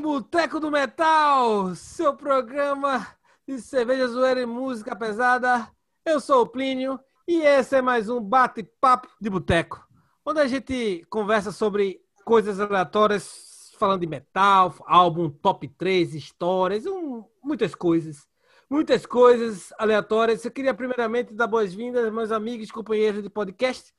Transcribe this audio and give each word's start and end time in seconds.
um 0.00 0.02
Boteco 0.02 0.58
do 0.58 0.70
Metal, 0.70 1.74
seu 1.74 2.16
programa 2.16 3.06
de 3.46 3.60
cerveja, 3.60 4.08
zoeira 4.08 4.40
e 4.40 4.46
música 4.46 4.96
pesada. 4.96 5.70
Eu 6.06 6.18
sou 6.18 6.40
o 6.40 6.46
Plínio 6.46 6.98
e 7.28 7.42
esse 7.42 7.76
é 7.76 7.82
mais 7.82 8.08
um 8.08 8.18
bate-papo 8.18 9.08
de 9.20 9.28
boteco, 9.28 9.86
onde 10.24 10.40
a 10.40 10.46
gente 10.46 11.04
conversa 11.10 11.52
sobre 11.52 12.00
coisas 12.24 12.58
aleatórias, 12.58 13.72
falando 13.78 14.00
de 14.00 14.06
metal, 14.06 14.74
álbum, 14.86 15.28
top 15.28 15.68
3, 15.68 16.14
histórias, 16.14 16.86
um, 16.86 17.22
muitas 17.44 17.74
coisas. 17.74 18.26
Muitas 18.70 19.04
coisas 19.04 19.70
aleatórias. 19.78 20.42
Eu 20.46 20.50
queria 20.50 20.72
primeiramente 20.72 21.34
dar 21.34 21.46
boas-vindas 21.46 22.10
meus 22.10 22.32
amigos, 22.32 22.70
companheiros 22.70 23.22
de 23.22 23.28
podcast. 23.28 23.92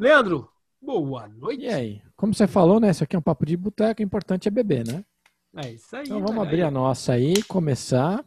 Leandro, 0.00 0.50
boa 0.82 1.28
noite. 1.28 1.62
E 1.62 1.68
aí? 1.68 2.02
Como 2.16 2.34
você 2.34 2.48
falou, 2.48 2.80
né? 2.80 2.90
Isso 2.90 3.04
aqui 3.04 3.14
é 3.14 3.18
um 3.18 3.22
papo 3.22 3.46
de 3.46 3.56
boteco, 3.56 4.00
o 4.00 4.04
importante 4.04 4.48
é 4.48 4.50
beber, 4.50 4.84
né? 4.84 5.04
É 5.56 5.70
isso 5.70 5.94
aí. 5.94 6.02
Então 6.04 6.20
vamos 6.20 6.44
abrir 6.44 6.62
a 6.62 6.70
nossa 6.70 7.12
aí, 7.12 7.40
começar. 7.44 8.24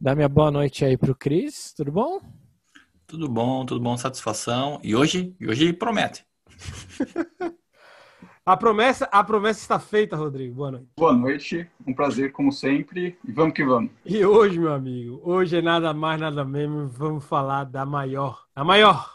Dar 0.00 0.16
minha 0.16 0.28
boa 0.28 0.50
noite 0.50 0.84
aí 0.84 0.96
pro 0.96 1.14
Cris, 1.14 1.72
tudo 1.76 1.92
bom? 1.92 2.20
Tudo 3.06 3.28
bom, 3.28 3.64
tudo 3.64 3.80
bom, 3.80 3.96
satisfação. 3.96 4.80
E 4.82 4.96
hoje, 4.96 5.36
e 5.38 5.46
hoje 5.46 5.72
promete. 5.72 6.26
A 8.44 8.56
promessa, 8.56 9.04
a 9.12 9.22
promessa 9.22 9.60
está 9.60 9.78
feita, 9.78 10.16
Rodrigo. 10.16 10.56
Boa 10.56 10.72
noite. 10.72 10.88
Boa 10.96 11.12
noite, 11.12 11.70
um 11.86 11.94
prazer 11.94 12.32
como 12.32 12.50
sempre 12.50 13.16
e 13.24 13.30
vamos 13.30 13.54
que 13.54 13.64
vamos. 13.64 13.92
E 14.04 14.24
hoje, 14.24 14.58
meu 14.58 14.72
amigo, 14.72 15.20
hoje 15.22 15.58
é 15.58 15.62
nada 15.62 15.94
mais, 15.94 16.20
nada 16.20 16.44
menos, 16.44 16.92
vamos 16.92 17.24
falar 17.24 17.62
da 17.62 17.86
maior, 17.86 18.44
a 18.52 18.64
maior, 18.64 19.08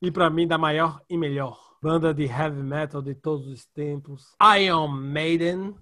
e 0.00 0.10
para 0.10 0.30
mim 0.30 0.46
da 0.46 0.56
maior 0.56 1.02
e 1.10 1.18
melhor 1.18 1.74
banda 1.84 2.14
de 2.14 2.24
heavy 2.24 2.62
metal 2.62 3.02
de 3.02 3.14
todos 3.14 3.46
os 3.46 3.66
tempos, 3.66 4.34
Iron 4.58 4.88
Maiden, 4.88 5.74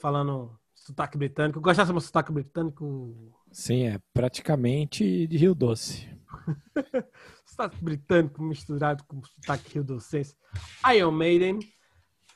falando 0.00 0.58
sotaque 0.74 1.18
britânico. 1.18 1.60
Gostasse 1.60 1.88
do 1.88 1.94
meu 1.94 2.00
sotaque 2.00 2.32
britânico? 2.32 3.34
Sim, 3.50 3.88
é 3.88 4.00
praticamente 4.12 5.26
de 5.26 5.36
Rio 5.36 5.54
Doce. 5.54 6.08
sotaque 7.44 7.82
britânico 7.82 8.42
misturado 8.42 9.04
com 9.04 9.22
sotaque 9.24 9.74
rio 9.74 9.84
docense. 9.84 10.36
Iron 10.94 11.12
Maiden. 11.12 11.58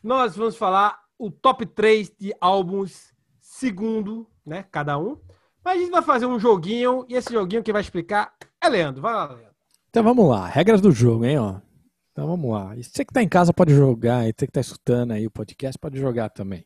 Nós 0.03 0.35
vamos 0.35 0.57
falar 0.57 0.99
o 1.19 1.31
top 1.31 1.67
3 1.67 2.11
de 2.19 2.35
álbuns 2.41 3.13
segundo, 3.39 4.27
né, 4.45 4.65
cada 4.71 4.99
um. 4.99 5.21
Mas 5.63 5.77
a 5.77 5.81
gente 5.81 5.91
vai 5.91 6.03
fazer 6.03 6.25
um 6.25 6.39
joguinho, 6.39 7.05
e 7.07 7.15
esse 7.15 7.31
joguinho 7.33 7.63
que 7.63 7.73
vai 7.73 7.83
explicar 7.83 8.35
é 8.63 8.69
Leandro. 8.69 9.03
Vai 9.03 9.13
lá, 9.13 9.27
Leandro. 9.27 9.55
Então 9.91 10.03
vamos 10.03 10.27
lá, 10.27 10.47
regras 10.47 10.81
do 10.81 10.91
jogo, 10.91 11.27
hein, 11.27 11.39
ó. 11.39 11.61
Então 12.13 12.27
vamos 12.27 12.51
lá. 12.51 12.75
E 12.77 12.83
você 12.83 13.05
que 13.05 13.13
tá 13.13 13.23
em 13.23 13.29
casa 13.29 13.53
pode 13.53 13.75
jogar, 13.75 14.27
e 14.27 14.33
você 14.33 14.47
que 14.47 14.53
tá 14.53 14.61
escutando 14.61 15.13
aí 15.13 15.27
o 15.27 15.31
podcast 15.31 15.79
pode 15.79 15.99
jogar 15.99 16.31
também. 16.31 16.65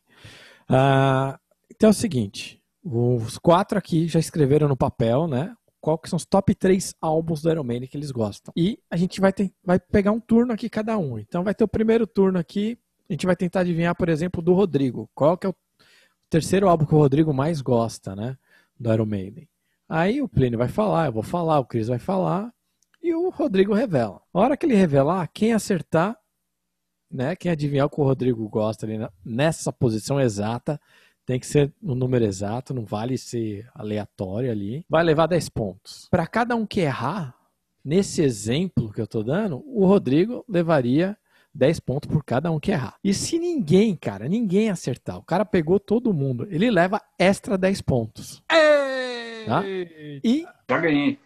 Ah, 0.67 1.39
então 1.69 1.89
é 1.89 1.91
o 1.91 1.93
seguinte, 1.93 2.61
os 2.83 3.37
quatro 3.37 3.77
aqui 3.77 4.07
já 4.07 4.19
escreveram 4.19 4.67
no 4.67 4.77
papel, 4.77 5.27
né? 5.27 5.55
Qual 5.81 5.97
que 5.97 6.09
são 6.09 6.17
os 6.17 6.25
top 6.25 6.55
3 6.55 6.95
álbuns 6.99 7.41
do 7.41 7.49
Iron 7.51 7.63
Maiden 7.63 7.87
que 7.87 7.95
eles 7.95 8.11
gostam. 8.11 8.51
E 8.55 8.79
a 8.89 8.97
gente 8.97 9.21
vai, 9.21 9.31
ter, 9.31 9.51
vai 9.63 9.79
pegar 9.79 10.11
um 10.11 10.19
turno 10.19 10.51
aqui 10.53 10.67
cada 10.69 10.97
um. 10.97 11.19
Então 11.19 11.43
vai 11.43 11.53
ter 11.53 11.63
o 11.63 11.67
primeiro 11.67 12.07
turno 12.07 12.39
aqui, 12.39 12.77
a 13.07 13.13
gente 13.13 13.25
vai 13.25 13.35
tentar 13.35 13.59
adivinhar, 13.59 13.95
por 13.95 14.09
exemplo, 14.09 14.41
do 14.41 14.53
Rodrigo. 14.53 15.09
Qual 15.13 15.37
que 15.37 15.45
é 15.45 15.49
o 15.49 15.55
terceiro 16.29 16.67
álbum 16.67 16.85
que 16.85 16.95
o 16.95 16.97
Rodrigo 16.97 17.33
mais 17.33 17.61
gosta, 17.61 18.15
né? 18.15 18.37
Do 18.79 18.91
Iron 18.91 19.05
Maiden. 19.05 19.47
Aí 19.87 20.21
o 20.21 20.27
Plínio 20.27 20.57
vai 20.57 20.67
falar, 20.67 21.05
eu 21.05 21.11
vou 21.11 21.23
falar, 21.23 21.59
o 21.59 21.65
Cris 21.65 21.87
vai 21.87 21.99
falar 21.99 22.51
e 23.01 23.13
o 23.13 23.29
Rodrigo 23.29 23.73
revela. 23.73 24.19
A 24.33 24.39
hora 24.39 24.57
que 24.57 24.65
ele 24.65 24.75
revelar, 24.75 25.29
quem 25.31 25.53
acertar, 25.53 26.17
né? 27.15 27.35
Quem 27.35 27.51
adivinhar 27.51 27.87
o 27.87 27.89
que 27.89 27.99
o 27.99 28.03
Rodrigo 28.03 28.47
gosta 28.49 28.85
ali 28.85 28.97
nessa 29.23 29.71
posição 29.71 30.19
exata, 30.19 30.79
tem 31.25 31.39
que 31.39 31.47
ser 31.47 31.73
no 31.81 31.95
número 31.95 32.23
exato, 32.25 32.73
não 32.73 32.85
vale 32.85 33.17
ser 33.17 33.67
aleatório 33.73 34.51
ali. 34.51 34.85
Vai 34.87 35.03
levar 35.03 35.25
10 35.27 35.49
pontos. 35.49 36.07
Para 36.11 36.27
cada 36.27 36.55
um 36.55 36.65
que 36.65 36.81
errar, 36.81 37.35
nesse 37.83 38.21
exemplo 38.21 38.91
que 38.91 39.01
eu 39.01 39.07
tô 39.07 39.23
dando, 39.23 39.63
o 39.65 39.85
Rodrigo 39.85 40.45
levaria 40.47 41.17
10 41.53 41.79
pontos 41.79 42.09
por 42.11 42.23
cada 42.23 42.51
um 42.51 42.59
que 42.59 42.71
errar. 42.71 42.95
E 43.03 43.13
se 43.13 43.39
ninguém, 43.39 43.95
cara, 43.95 44.27
ninguém 44.27 44.69
acertar, 44.69 45.17
o 45.17 45.23
cara 45.23 45.45
pegou 45.45 45.79
todo 45.79 46.13
mundo, 46.13 46.47
ele 46.51 46.69
leva 46.69 47.01
extra 47.17 47.57
10 47.57 47.81
pontos. 47.81 48.43
Tá? 49.45 49.63
E, 49.65 50.45
Já 50.69 50.79
ganhei. 50.79 51.19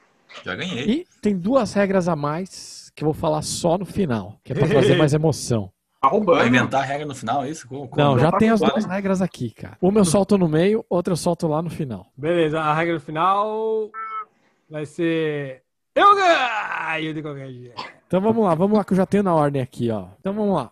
Já 0.46 0.56
ganhei. 0.56 0.90
e 0.90 1.08
tem 1.22 1.36
duas 1.38 1.74
regras 1.74 2.08
a 2.08 2.16
mais 2.16 2.92
que 2.96 3.04
eu 3.04 3.08
vou 3.08 3.14
falar 3.14 3.42
só 3.42 3.78
no 3.78 3.86
final, 3.86 4.40
que 4.44 4.52
é 4.52 4.56
pra 4.56 4.68
trazer 4.68 4.96
mais 4.98 5.14
emoção. 5.14 5.72
Tá 6.02 6.08
roubando. 6.08 6.38
Vai 6.38 6.48
inventar 6.48 6.82
a 6.82 6.86
regra 6.86 7.06
no 7.06 7.14
final, 7.16 7.44
é 7.44 7.50
isso? 7.50 7.68
Como- 7.68 7.88
como- 7.88 8.02
Não, 8.02 8.18
já 8.18 8.32
tá 8.32 8.38
tem 8.38 8.50
as 8.50 8.60
duas 8.62 8.86
regras 8.86 9.22
aqui, 9.22 9.52
cara. 9.52 9.78
Uma 9.82 10.00
eu 10.00 10.06
solto 10.06 10.38
no 10.38 10.48
meio, 10.48 10.86
outra 10.90 11.12
eu 11.12 11.18
solto 11.18 11.48
lá 11.48 11.62
no 11.62 11.70
final. 11.70 12.08
Beleza, 12.16 12.60
a 12.62 12.74
regra 12.74 13.00
final 13.00 13.90
vai 14.70 14.86
ser. 14.86 15.62
Eu 15.94 16.16
ganho 16.16 17.14
de 17.14 17.22
qualquer 17.22 17.52
jeito. 17.52 17.84
Então 18.08 18.22
vamos 18.22 18.44
lá, 18.46 18.56
vamos 18.56 18.78
lá 18.78 18.84
que 18.86 18.94
eu 18.94 18.98
já 18.98 19.06
tenho 19.06 19.24
na 19.24 19.34
ordem 19.36 19.62
aqui, 19.62 19.92
ó. 19.92 20.08
Então 20.20 20.34
vamos 20.34 20.56
lá. 20.56 20.72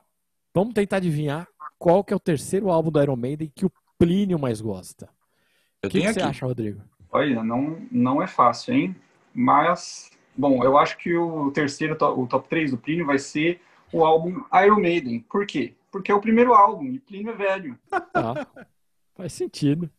Vamos 0.53 0.73
tentar 0.73 0.97
adivinhar 0.97 1.45
qual 1.77 2.03
que 2.03 2.13
é 2.13 2.15
o 2.15 2.19
terceiro 2.19 2.69
álbum 2.71 2.89
do 2.89 3.01
Iron 3.01 3.15
Maiden 3.17 3.51
que 3.53 3.65
o 3.65 3.71
Plínio 3.99 4.39
mais 4.39 4.61
gosta. 4.61 5.09
Eu 5.83 5.87
O 5.87 5.91
que, 5.91 5.99
que 6.01 6.13
você 6.13 6.21
acha, 6.21 6.45
Rodrigo? 6.45 6.79
Olha, 7.11 7.43
não, 7.43 7.77
não 7.91 8.21
é 8.21 8.27
fácil, 8.27 8.73
hein? 8.73 8.95
Mas, 9.33 10.09
bom, 10.35 10.63
eu 10.63 10.77
acho 10.77 10.97
que 10.97 11.15
o 11.15 11.51
terceiro, 11.51 11.95
o 12.15 12.25
top 12.27 12.47
3 12.47 12.71
do 12.71 12.77
Plínio 12.77 13.05
vai 13.05 13.19
ser 13.19 13.61
o 13.91 14.05
álbum 14.05 14.43
Iron 14.63 14.79
Maiden. 14.79 15.19
Por 15.21 15.45
quê? 15.45 15.73
Porque 15.91 16.11
é 16.11 16.15
o 16.15 16.21
primeiro 16.21 16.53
álbum 16.53 16.85
e 16.85 16.99
Plínio 16.99 17.31
é 17.31 17.35
velho. 17.35 17.79
Tá. 17.89 18.47
Faz 19.15 19.33
sentido. 19.33 19.89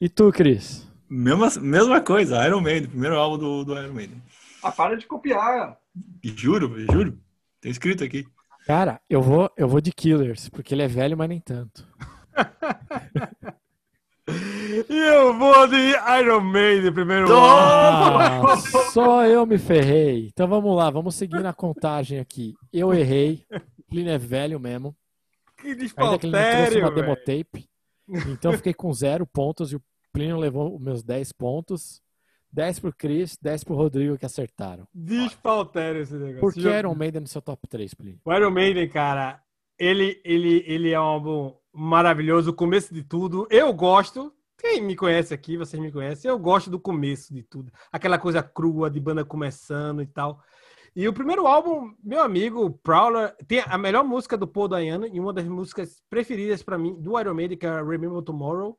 E 0.00 0.08
tu, 0.08 0.30
Cris? 0.30 0.88
Mesma, 1.08 1.50
mesma 1.60 2.00
coisa, 2.00 2.46
Iron 2.46 2.60
Maiden, 2.60 2.88
primeiro 2.88 3.16
álbum 3.16 3.38
do, 3.38 3.64
do 3.64 3.78
Iron 3.78 3.92
Maiden. 3.92 4.22
Ah, 4.62 4.72
para 4.72 4.96
de 4.96 5.06
copiar. 5.06 5.78
Juro, 6.22 6.78
juro. 6.90 7.18
Tem 7.60 7.70
escrito 7.70 8.04
aqui. 8.04 8.26
Cara, 8.66 9.00
eu 9.08 9.20
vou, 9.20 9.50
eu 9.56 9.68
vou 9.68 9.80
de 9.80 9.92
Killers, 9.92 10.48
porque 10.48 10.74
ele 10.74 10.82
é 10.82 10.88
velho, 10.88 11.16
mas 11.16 11.28
nem 11.28 11.40
tanto. 11.40 11.86
E 14.26 14.96
eu 14.96 15.38
vou 15.38 15.66
de 15.68 15.76
Iron 16.20 16.40
Maiden 16.40 16.92
primeiro. 16.92 17.26
Ah, 17.30 18.56
só 18.92 19.26
eu 19.26 19.44
me 19.44 19.58
ferrei. 19.58 20.28
Então 20.28 20.48
vamos 20.48 20.74
lá, 20.74 20.90
vamos 20.90 21.14
seguir 21.14 21.40
na 21.40 21.52
contagem 21.52 22.18
aqui. 22.18 22.54
Eu 22.72 22.92
errei. 22.92 23.44
O 23.78 23.82
Plínio 23.90 24.12
é 24.12 24.18
velho 24.18 24.58
mesmo. 24.58 24.96
Que 25.58 25.68
Ainda 25.68 26.18
que 26.18 26.26
ele 26.26 26.36
não 26.36 26.50
trouxe 26.50 26.78
uma 26.78 26.90
demotape. 26.90 27.68
Então 28.28 28.52
eu 28.52 28.56
fiquei 28.58 28.74
com 28.74 28.92
zero 28.92 29.26
pontos 29.26 29.72
e 29.72 29.76
o 29.76 29.82
Plínio 30.12 30.38
levou 30.38 30.74
os 30.74 30.80
meus 30.80 31.02
10 31.02 31.32
pontos. 31.32 32.02
10 32.52 32.78
pro 32.78 32.94
Cris, 32.94 33.36
10 33.42 33.64
pro 33.64 33.74
Rodrigo 33.74 34.16
que 34.16 34.24
acertaram. 34.24 34.86
Despautério 34.94 36.02
esse 36.02 36.14
negócio. 36.14 36.40
Por 36.40 36.54
que 36.54 36.60
Iron 36.60 36.94
Maiden 36.94 37.22
no 37.22 37.26
seu 37.26 37.42
top 37.42 37.66
3, 37.66 37.92
Plínio? 37.94 38.20
O 38.24 38.32
Iron 38.32 38.52
Maiden, 38.52 38.88
cara, 38.88 39.42
ele, 39.76 40.20
ele, 40.24 40.62
ele 40.66 40.92
é 40.92 41.00
um 41.00 41.02
álbum 41.02 41.56
maravilhoso, 41.74 42.50
o 42.50 42.54
começo 42.54 42.94
de 42.94 43.02
tudo. 43.02 43.46
Eu 43.50 43.72
gosto, 43.72 44.32
quem 44.56 44.80
me 44.80 44.94
conhece 44.94 45.34
aqui, 45.34 45.56
vocês 45.56 45.82
me 45.82 45.90
conhecem, 45.90 46.30
eu 46.30 46.38
gosto 46.38 46.70
do 46.70 46.78
começo 46.78 47.34
de 47.34 47.42
tudo. 47.42 47.72
Aquela 47.90 48.18
coisa 48.18 48.42
crua 48.42 48.88
de 48.88 49.00
banda 49.00 49.24
começando 49.24 50.00
e 50.00 50.06
tal. 50.06 50.40
E 50.96 51.08
o 51.08 51.12
primeiro 51.12 51.44
álbum, 51.46 51.92
meu 52.04 52.22
amigo, 52.22 52.78
Prowler, 52.82 53.34
tem 53.48 53.60
a 53.66 53.76
melhor 53.76 54.04
música 54.04 54.36
do 54.36 54.46
Paul 54.46 54.68
Dayano 54.68 55.08
e 55.08 55.18
uma 55.18 55.32
das 55.32 55.44
músicas 55.44 56.00
preferidas 56.08 56.62
pra 56.62 56.78
mim 56.78 56.94
do 57.00 57.18
Iron 57.18 57.34
Maiden, 57.34 57.58
que 57.58 57.66
é 57.66 57.82
Remember 57.82 58.22
Tomorrow. 58.22 58.78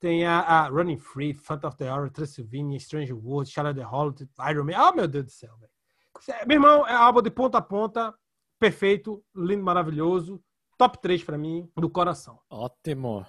Tem 0.00 0.24
a, 0.24 0.40
a 0.40 0.68
Running 0.68 0.96
Free, 0.96 1.34
Front 1.34 1.62
of 1.64 1.76
the 1.76 1.92
Hour, 1.92 2.10
Transylvania, 2.10 2.78
Strange 2.78 3.12
World, 3.12 3.50
Shadow 3.50 3.74
the 3.74 3.86
Holiday, 3.86 4.26
Iron 4.50 4.64
Maiden. 4.64 4.82
Ah, 4.82 4.92
meu 4.92 5.06
Deus 5.06 5.26
do 5.26 5.30
céu, 5.30 5.54
velho. 5.58 6.46
Meu 6.46 6.56
irmão, 6.56 6.86
é 6.86 6.94
álbum 6.94 7.20
de 7.20 7.30
ponta 7.30 7.58
a 7.58 7.62
ponta, 7.62 8.14
perfeito, 8.58 9.22
lindo, 9.36 9.62
maravilhoso. 9.62 10.42
Top 10.82 10.98
3 11.00 11.22
pra 11.22 11.38
mim, 11.38 11.68
do 11.76 11.88
coração. 11.88 12.40
Ótimo. 12.50 13.24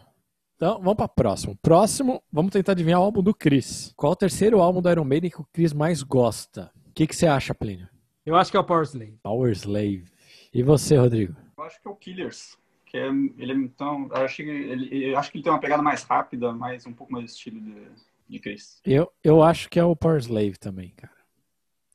Então, 0.55 0.79
vamos 0.79 0.95
para 0.95 1.07
próximo. 1.07 1.55
Próximo, 1.61 2.23
vamos 2.31 2.51
tentar 2.51 2.71
adivinhar 2.71 2.99
o 2.99 3.03
álbum 3.03 3.21
do 3.21 3.31
Chris. 3.31 3.93
Qual 3.95 4.13
o 4.13 4.15
terceiro 4.15 4.59
álbum 4.59 4.81
do 4.81 4.89
Iron 4.89 5.03
Maiden 5.03 5.29
que 5.29 5.39
o 5.39 5.47
Chris 5.53 5.71
mais 5.71 6.01
gosta? 6.01 6.71
O 6.87 6.93
que, 6.93 7.05
que 7.05 7.15
você 7.15 7.27
acha, 7.27 7.53
Plínio? 7.53 7.87
Eu 8.25 8.35
acho 8.35 8.49
que 8.49 8.57
é 8.57 8.59
o 8.59 8.63
Power 8.63 8.81
Slave. 8.85 9.19
Power 9.21 9.51
Slave. 9.51 10.05
E 10.51 10.63
você, 10.63 10.97
Rodrigo? 10.97 11.35
Eu 11.55 11.63
acho 11.63 11.79
que 11.79 11.87
é 11.87 11.91
o 11.91 11.95
Killers. 11.95 12.57
Que 12.87 12.97
é, 12.97 13.07
ele 13.37 13.51
é 13.51 13.55
então, 13.55 14.09
eu 14.09 14.23
acho 14.23 14.37
que 14.37 14.49
ele, 14.49 15.11
eu 15.11 15.19
acho 15.19 15.31
que 15.31 15.37
ele 15.37 15.43
tem 15.43 15.53
uma 15.53 15.61
pegada 15.61 15.83
mais 15.83 16.01
rápida, 16.01 16.51
mais 16.51 16.87
um 16.87 16.93
pouco 16.93 17.13
mais 17.13 17.33
estilo 17.33 17.61
de, 17.61 17.87
de 18.29 18.39
Chris. 18.39 18.81
Eu, 18.83 19.13
eu 19.23 19.43
acho 19.43 19.69
que 19.69 19.79
é 19.79 19.83
o 19.83 19.95
Power 19.95 20.17
Slave 20.17 20.57
também, 20.57 20.89
cara. 20.97 21.13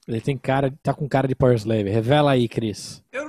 Ele 0.06 0.20
tem 0.20 0.38
cara, 0.38 0.72
tá 0.84 0.94
com 0.94 1.08
cara 1.08 1.26
de 1.26 1.34
Power 1.34 1.56
Slave. 1.56 1.90
Revela 1.90 2.30
aí, 2.30 2.48
Chris. 2.48 3.04
Errou! 3.12 3.27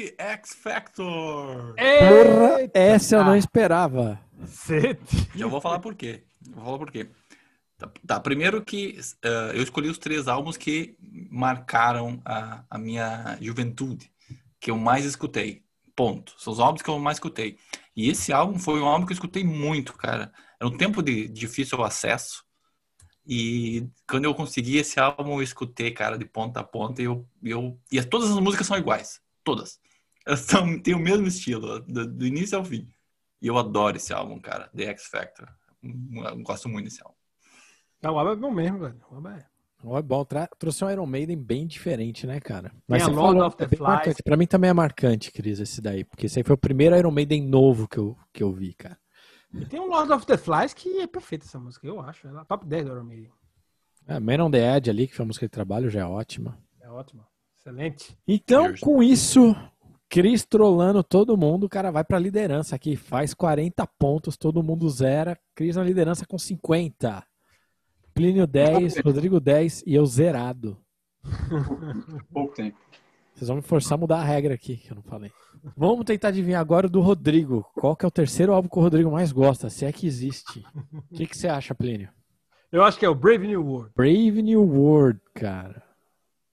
The 0.00 0.14
X 0.16 0.54
Factor! 0.54 1.74
Porra, 1.74 2.70
essa 2.72 3.16
eu 3.16 3.24
não 3.24 3.36
esperava. 3.36 4.18
Cacete. 4.40 5.28
E 5.34 5.40
eu 5.42 5.50
vou 5.50 5.60
falar 5.60 5.78
por 5.78 5.94
quê. 5.94 6.24
Vou 6.40 6.64
falar 6.64 6.78
por 6.78 6.90
quê. 6.90 7.10
Tá, 7.76 7.90
tá, 8.06 8.20
primeiro 8.20 8.64
que 8.64 8.98
eh, 9.22 9.52
eu 9.54 9.62
escolhi 9.62 9.90
os 9.90 9.98
três 9.98 10.26
álbuns 10.26 10.56
que 10.56 10.96
marcaram 11.30 12.20
a, 12.24 12.64
a 12.70 12.78
minha 12.78 13.36
juventude, 13.42 14.10
que 14.58 14.70
eu 14.70 14.78
mais 14.78 15.04
escutei. 15.04 15.62
Ponto. 15.94 16.34
São 16.38 16.52
os 16.52 16.60
álbuns 16.60 16.80
que 16.80 16.88
eu 16.88 16.98
mais 16.98 17.16
escutei. 17.16 17.58
E 17.94 18.08
esse 18.08 18.32
álbum 18.32 18.58
foi 18.58 18.80
um 18.80 18.86
álbum 18.86 19.04
que 19.04 19.12
eu 19.12 19.16
escutei 19.16 19.44
muito, 19.44 19.92
cara. 19.92 20.32
Era 20.58 20.68
um 20.70 20.76
tempo 20.76 21.02
de 21.02 21.28
difícil 21.28 21.82
acesso. 21.84 22.42
E 23.26 23.86
quando 24.08 24.24
eu 24.24 24.34
consegui 24.34 24.78
esse 24.78 24.98
álbum, 24.98 25.34
eu 25.34 25.42
escutei, 25.42 25.90
cara, 25.90 26.16
de 26.16 26.24
ponta 26.24 26.60
a 26.60 26.64
ponta. 26.64 27.02
E, 27.02 27.04
eu, 27.04 27.28
eu... 27.42 27.78
e 27.92 28.02
todas 28.02 28.30
as 28.30 28.38
músicas 28.38 28.66
são 28.66 28.78
iguais. 28.78 29.20
Todas. 29.44 29.78
Elas 30.30 30.40
são, 30.42 30.78
têm 30.78 30.94
o 30.94 30.98
mesmo 31.00 31.26
estilo, 31.26 31.80
do, 31.80 32.06
do 32.06 32.24
início 32.24 32.56
ao 32.56 32.64
fim. 32.64 32.88
E 33.42 33.48
eu 33.48 33.58
adoro 33.58 33.96
esse 33.96 34.12
álbum, 34.12 34.38
cara. 34.38 34.70
The 34.76 34.84
X 34.84 35.06
Factor. 35.06 35.48
Eu 35.82 36.38
gosto 36.42 36.68
muito 36.68 36.84
desse 36.84 37.02
álbum. 37.02 37.16
Não, 38.00 38.14
o 38.14 38.18
álbum 38.18 38.30
é 38.30 38.36
bom 38.36 38.50
mesmo, 38.52 38.78
velho. 38.78 39.00
O 39.10 39.16
álbum 39.16 39.28
é... 39.30 39.46
É 39.82 40.02
bom, 40.02 40.24
tra... 40.24 40.46
trouxe 40.56 40.84
um 40.84 40.90
Iron 40.90 41.06
Maiden 41.06 41.36
bem 41.36 41.66
diferente, 41.66 42.28
né, 42.28 42.38
cara? 42.38 42.70
Mas 42.86 43.02
você 43.02 43.10
a 43.10 43.12
Lord 43.12 43.32
falou, 43.32 43.48
of 43.48 43.56
the 43.56 43.64
é 43.64 43.66
bem 43.66 43.78
Flies. 43.78 43.92
marcante. 43.92 44.22
Pra 44.22 44.36
mim 44.36 44.46
também 44.46 44.70
é 44.70 44.72
marcante, 44.72 45.32
Cris, 45.32 45.58
esse 45.58 45.80
daí. 45.80 46.04
Porque 46.04 46.26
esse 46.26 46.38
aí 46.38 46.44
foi 46.44 46.54
o 46.54 46.58
primeiro 46.58 46.96
Iron 46.96 47.10
Maiden 47.10 47.42
novo 47.42 47.88
que 47.88 47.98
eu, 47.98 48.16
que 48.32 48.42
eu 48.42 48.52
vi, 48.52 48.72
cara. 48.74 48.98
E 49.52 49.66
tem 49.66 49.80
um 49.80 49.88
Lord 49.88 50.12
of 50.12 50.24
the 50.26 50.36
Flies 50.36 50.72
que 50.72 51.00
é 51.00 51.08
perfeita 51.08 51.44
essa 51.44 51.58
música, 51.58 51.84
eu 51.88 51.98
acho. 52.00 52.28
Ela 52.28 52.42
é 52.42 52.44
top 52.44 52.64
10 52.66 52.84
do 52.84 52.92
Iron 52.92 53.04
Maiden. 53.04 53.32
É, 54.06 54.20
Man 54.20 54.44
on 54.44 54.50
the 54.50 54.76
Edge 54.76 54.90
ali, 54.90 55.08
que 55.08 55.16
foi 55.16 55.24
a 55.24 55.26
música 55.26 55.46
de 55.46 55.50
trabalho, 55.50 55.90
já 55.90 56.02
é 56.02 56.04
ótima. 56.04 56.56
É 56.80 56.88
ótimo. 56.88 57.26
Excelente. 57.58 58.16
Então, 58.28 58.72
com 58.80 59.02
isso, 59.02 59.54
Cris 60.10 60.44
trollando 60.44 61.04
todo 61.04 61.36
mundo, 61.36 61.64
o 61.64 61.68
cara 61.68 61.92
vai 61.92 62.02
pra 62.02 62.18
liderança 62.18 62.74
aqui, 62.74 62.96
faz 62.96 63.32
40 63.32 63.86
pontos, 63.96 64.36
todo 64.36 64.60
mundo 64.60 64.90
zera. 64.90 65.38
Cris 65.54 65.76
na 65.76 65.84
liderança 65.84 66.26
com 66.26 66.36
50. 66.36 67.24
Plínio 68.12 68.44
10, 68.44 68.98
Rodrigo 69.04 69.38
10 69.38 69.84
e 69.86 69.94
eu 69.94 70.04
zerado. 70.04 70.76
Pouco 72.32 72.52
tempo. 72.56 72.76
Vocês 73.32 73.46
vão 73.46 73.58
me 73.58 73.62
forçar 73.62 73.96
a 73.96 74.00
mudar 74.00 74.18
a 74.18 74.24
regra 74.24 74.52
aqui, 74.52 74.78
que 74.78 74.90
eu 74.90 74.96
não 74.96 75.02
falei. 75.02 75.30
Vamos 75.76 76.04
tentar 76.04 76.28
adivinhar 76.28 76.60
agora 76.60 76.88
o 76.88 76.90
do 76.90 77.00
Rodrigo. 77.00 77.64
Qual 77.76 77.94
que 77.94 78.04
é 78.04 78.08
o 78.08 78.10
terceiro 78.10 78.52
álbum 78.52 78.68
que 78.68 78.78
o 78.80 78.82
Rodrigo 78.82 79.12
mais 79.12 79.30
gosta, 79.30 79.70
se 79.70 79.84
é 79.84 79.92
que 79.92 80.08
existe? 80.08 80.66
O 80.92 81.14
que, 81.14 81.24
que 81.24 81.38
você 81.38 81.46
acha, 81.46 81.72
Plínio? 81.72 82.08
Eu 82.72 82.82
acho 82.82 82.98
que 82.98 83.06
é 83.06 83.08
o 83.08 83.14
Brave 83.14 83.46
New 83.46 83.64
World. 83.64 83.92
Brave 83.94 84.42
New 84.42 84.62
World, 84.62 85.20
cara. 85.34 85.84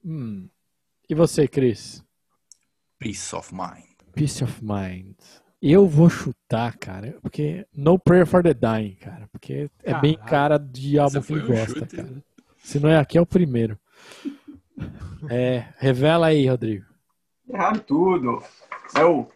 Hum. 0.05 0.47
E 1.09 1.15
você, 1.15 1.47
Cris? 1.47 2.05
Peace 2.99 3.35
of 3.35 3.53
Mind. 3.53 3.85
Peace 4.15 4.43
of 4.43 4.59
Mind. 4.63 5.13
Eu 5.61 5.87
vou 5.87 6.09
chutar, 6.09 6.77
cara, 6.77 7.15
porque 7.21 7.65
No 7.75 7.97
Prayer 7.97 8.25
for 8.27 8.43
the 8.43 8.53
Dying, 8.53 8.95
cara, 8.95 9.27
porque 9.31 9.69
é 9.83 9.93
bem 9.99 10.15
cara 10.17 10.57
de 10.57 10.99
álbum 10.99 11.21
que 11.21 11.33
ele 11.33 11.43
um 11.43 11.47
gosta, 11.47 11.79
chute. 11.79 11.95
cara. 11.95 12.23
Se 12.59 12.79
não 12.79 12.89
é 12.89 12.97
aqui, 12.97 13.17
é 13.17 13.21
o 13.21 13.25
primeiro. 13.25 13.77
É, 15.29 15.65
revela 15.77 16.27
aí, 16.27 16.47
Rodrigo. 16.47 16.85
Errado 17.49 17.79
tudo. 17.79 18.43
É 18.95 19.03
o 19.03 19.27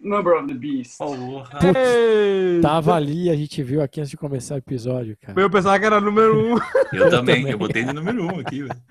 Number 0.00 0.34
of 0.34 0.46
the 0.48 0.54
Beast. 0.54 0.98
Porra. 0.98 1.58
Ei! 1.76 2.60
Tava 2.60 2.94
ali, 2.94 3.30
a 3.30 3.36
gente 3.36 3.62
viu 3.62 3.80
aqui 3.82 4.00
antes 4.00 4.10
de 4.10 4.16
começar 4.16 4.54
o 4.56 4.58
episódio, 4.58 5.16
cara. 5.20 5.40
Eu 5.40 5.50
pensava 5.50 5.78
que 5.78 5.84
era 5.86 6.00
número 6.00 6.38
um. 6.38 6.58
Eu 6.92 7.08
também, 7.10 7.36
também. 7.36 7.52
eu 7.52 7.58
botei 7.58 7.84
de 7.84 7.92
número 7.92 8.24
um 8.24 8.40
aqui, 8.40 8.62
velho. 8.62 8.82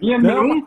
Minha 0.00 0.18
Não, 0.18 0.42
número 0.44 0.60
um, 0.60 0.66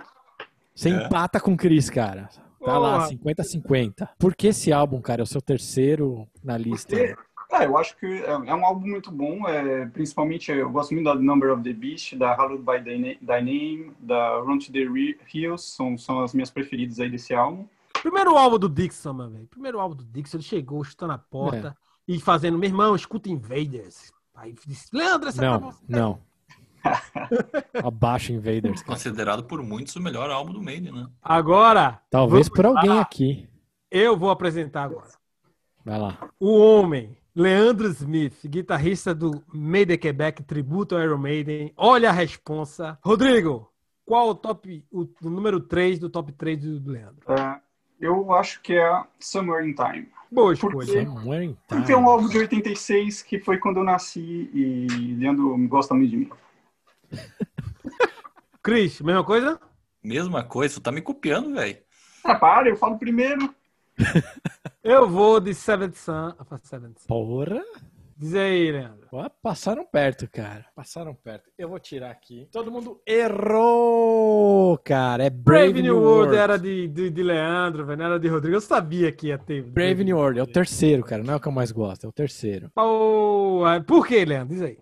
Você 0.75 0.89
É. 0.89 1.05
empata 1.05 1.39
com 1.39 1.53
o 1.53 1.57
Cris, 1.57 1.89
cara. 1.89 2.29
Tá 2.63 2.77
lá, 2.77 2.93
Porra. 2.97 3.09
50-50. 3.09 4.09
Por 4.17 4.35
que 4.35 4.47
esse 4.47 4.71
álbum, 4.73 5.01
cara, 5.01 5.21
é 5.21 5.23
o 5.23 5.27
seu 5.27 5.41
terceiro 5.41 6.27
na 6.43 6.57
lista? 6.57 6.95
Porque, 6.95 7.15
ah, 7.51 7.63
eu 7.63 7.77
acho 7.77 7.95
que 7.97 8.05
é, 8.05 8.29
é 8.31 8.55
um 8.55 8.65
álbum 8.65 8.87
muito 8.87 9.11
bom. 9.11 9.47
É, 9.47 9.85
principalmente, 9.87 10.51
eu 10.51 10.69
gosto 10.69 10.93
muito 10.93 11.05
da 11.05 11.15
Number 11.15 11.53
of 11.53 11.63
the 11.63 11.73
Beast, 11.73 12.15
da 12.15 12.33
Hallowed 12.35 12.63
by 12.63 12.83
Thy 12.83 12.97
Na- 12.97 13.35
Thy 13.35 13.41
Name, 13.43 13.93
da 13.99 14.39
Run 14.39 14.57
to 14.59 14.71
the 14.71 14.79
Hills. 15.33 15.63
São, 15.75 15.97
são 15.97 16.21
as 16.21 16.33
minhas 16.33 16.49
preferidas 16.49 16.99
aí 16.99 17.09
desse 17.09 17.33
álbum. 17.33 17.65
Primeiro 18.01 18.37
álbum 18.37 18.59
do 18.59 18.69
Dixon, 18.69 19.13
mano, 19.13 19.31
velho. 19.33 19.47
Primeiro 19.47 19.79
álbum 19.79 19.95
do 19.95 20.03
Dixon, 20.03 20.37
ele 20.37 20.43
chegou 20.43 20.83
chutando 20.83 21.13
a 21.13 21.17
porta 21.17 21.75
e 22.07 22.19
fazendo, 22.19 22.57
meu 22.57 22.69
irmão, 22.69 22.95
escuta 22.95 23.29
Invaders. 23.29 24.11
Aí 24.35 24.53
disse, 24.65 24.87
Leandro, 24.95 25.29
essa 25.29 25.41
tá 25.41 25.59
Não, 25.59 25.73
não. 25.87 26.19
Abaixo 27.83 28.31
Invaders, 28.31 28.81
cara. 28.81 28.93
Considerado 28.93 29.43
por 29.43 29.61
muitos 29.61 29.95
o 29.95 30.01
melhor 30.01 30.29
álbum 30.29 30.53
do 30.53 30.61
Maiden, 30.61 30.91
né? 30.91 31.07
Agora, 31.21 32.01
Talvez 32.09 32.49
por 32.49 32.65
alguém 32.65 32.89
lá. 32.89 33.01
aqui. 33.01 33.47
eu 33.91 34.17
vou 34.17 34.29
apresentar 34.29 34.83
agora. 34.83 35.09
Vai 35.83 35.99
lá. 35.99 36.17
O 36.39 36.59
homem, 36.59 37.17
Leandro 37.35 37.87
Smith, 37.89 38.45
guitarrista 38.45 39.13
do 39.13 39.43
Maiden 39.53 39.97
Quebec, 39.97 40.43
tributo 40.43 40.95
ao 40.95 41.01
Iron 41.01 41.17
Maiden. 41.17 41.71
Olha 41.77 42.09
a 42.09 42.11
responsa. 42.11 42.97
Rodrigo, 43.01 43.71
qual 44.05 44.29
o 44.29 44.35
top, 44.35 44.83
o, 44.91 45.01
o 45.21 45.29
número 45.29 45.59
3 45.59 45.99
do 45.99 46.09
top 46.09 46.31
3 46.31 46.79
do, 46.79 46.91
Leandro? 46.91 47.31
É, 47.31 47.59
eu 47.99 48.33
acho 48.33 48.61
que 48.61 48.73
é 48.73 49.03
Somewhere 49.19 49.69
in 49.69 49.73
Time. 49.73 50.07
Boa 50.31 50.53
escolha. 50.53 51.01
in 51.01 51.55
Porque 51.67 51.91
é 51.91 51.97
um 51.97 52.09
álbum 52.09 52.27
de 52.27 52.37
86, 52.37 53.21
que 53.21 53.39
foi 53.39 53.57
quando 53.57 53.77
eu 53.77 53.83
nasci 53.83 54.49
e 54.53 55.15
Leandro 55.17 55.55
gosta 55.67 55.93
muito 55.93 56.09
de 56.09 56.17
mim. 56.17 56.29
Cris, 58.61 59.01
mesma 59.01 59.23
coisa? 59.23 59.59
Mesma 60.03 60.43
coisa, 60.43 60.75
tu 60.75 60.81
tá 60.81 60.91
me 60.91 61.01
copiando, 61.01 61.53
velho. 61.53 61.77
Ah, 62.23 62.35
para, 62.35 62.69
eu 62.69 62.75
falo 62.75 62.97
primeiro. 62.97 63.53
Eu 64.83 65.09
vou 65.09 65.39
de 65.39 65.53
Seventh 65.53 65.95
Sun. 65.95 66.33
Ah, 66.37 66.57
Seventh 66.63 66.99
Sun. 66.99 67.07
Porra. 67.07 67.61
Diz 68.19 68.33
aí, 68.33 68.71
Leandro. 68.71 69.07
Ó, 69.11 69.29
Passaram 69.43 69.85
perto, 69.85 70.27
cara. 70.27 70.65
Passaram 70.75 71.13
perto. 71.13 71.51
Eu 71.57 71.69
vou 71.69 71.79
tirar 71.79 72.09
aqui. 72.09 72.47
Todo 72.51 72.71
mundo 72.71 72.99
errou, 73.05 74.75
cara. 74.79 75.25
É 75.25 75.29
Brave, 75.29 75.73
Brave 75.73 75.81
New 75.83 76.01
World 76.01 76.35
era 76.35 76.57
de, 76.57 76.87
de, 76.87 77.09
de 77.11 77.23
Leandro, 77.23 77.85
velho, 77.85 77.99
não 77.99 78.05
era 78.05 78.19
de 78.19 78.27
Rodrigo. 78.27 78.55
Eu 78.55 78.61
sabia 78.61 79.11
que 79.11 79.27
ia 79.27 79.37
ter. 79.37 79.61
Brave 79.61 80.03
New 80.03 80.17
World. 80.17 80.39
É 80.39 80.43
o 80.43 80.47
terceiro, 80.47 81.03
cara. 81.03 81.23
Não 81.23 81.33
é 81.33 81.37
o 81.37 81.39
que 81.39 81.47
eu 81.47 81.51
mais 81.51 81.71
gosto. 81.71 82.05
É 82.05 82.09
o 82.09 82.11
terceiro. 82.11 82.71
Pô, 82.73 83.63
por 83.85 84.07
que, 84.07 84.25
Leandro? 84.25 84.55
Diz 84.55 84.63
aí. 84.63 84.79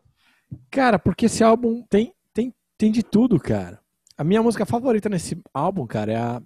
Cara, 0.70 1.00
porque 1.00 1.26
esse 1.26 1.44
álbum 1.44 1.84
tem, 1.90 2.14
tem, 2.34 2.54
tem 2.78 2.92
de 2.92 3.04
tudo, 3.04 3.40
cara. 3.40 3.80
A 4.18 4.24
minha 4.24 4.42
música 4.42 4.66
favorita 4.66 5.10
nesse 5.10 5.42
álbum, 5.54 5.86
cara, 5.86 6.12
é 6.12 6.16
a, 6.16 6.42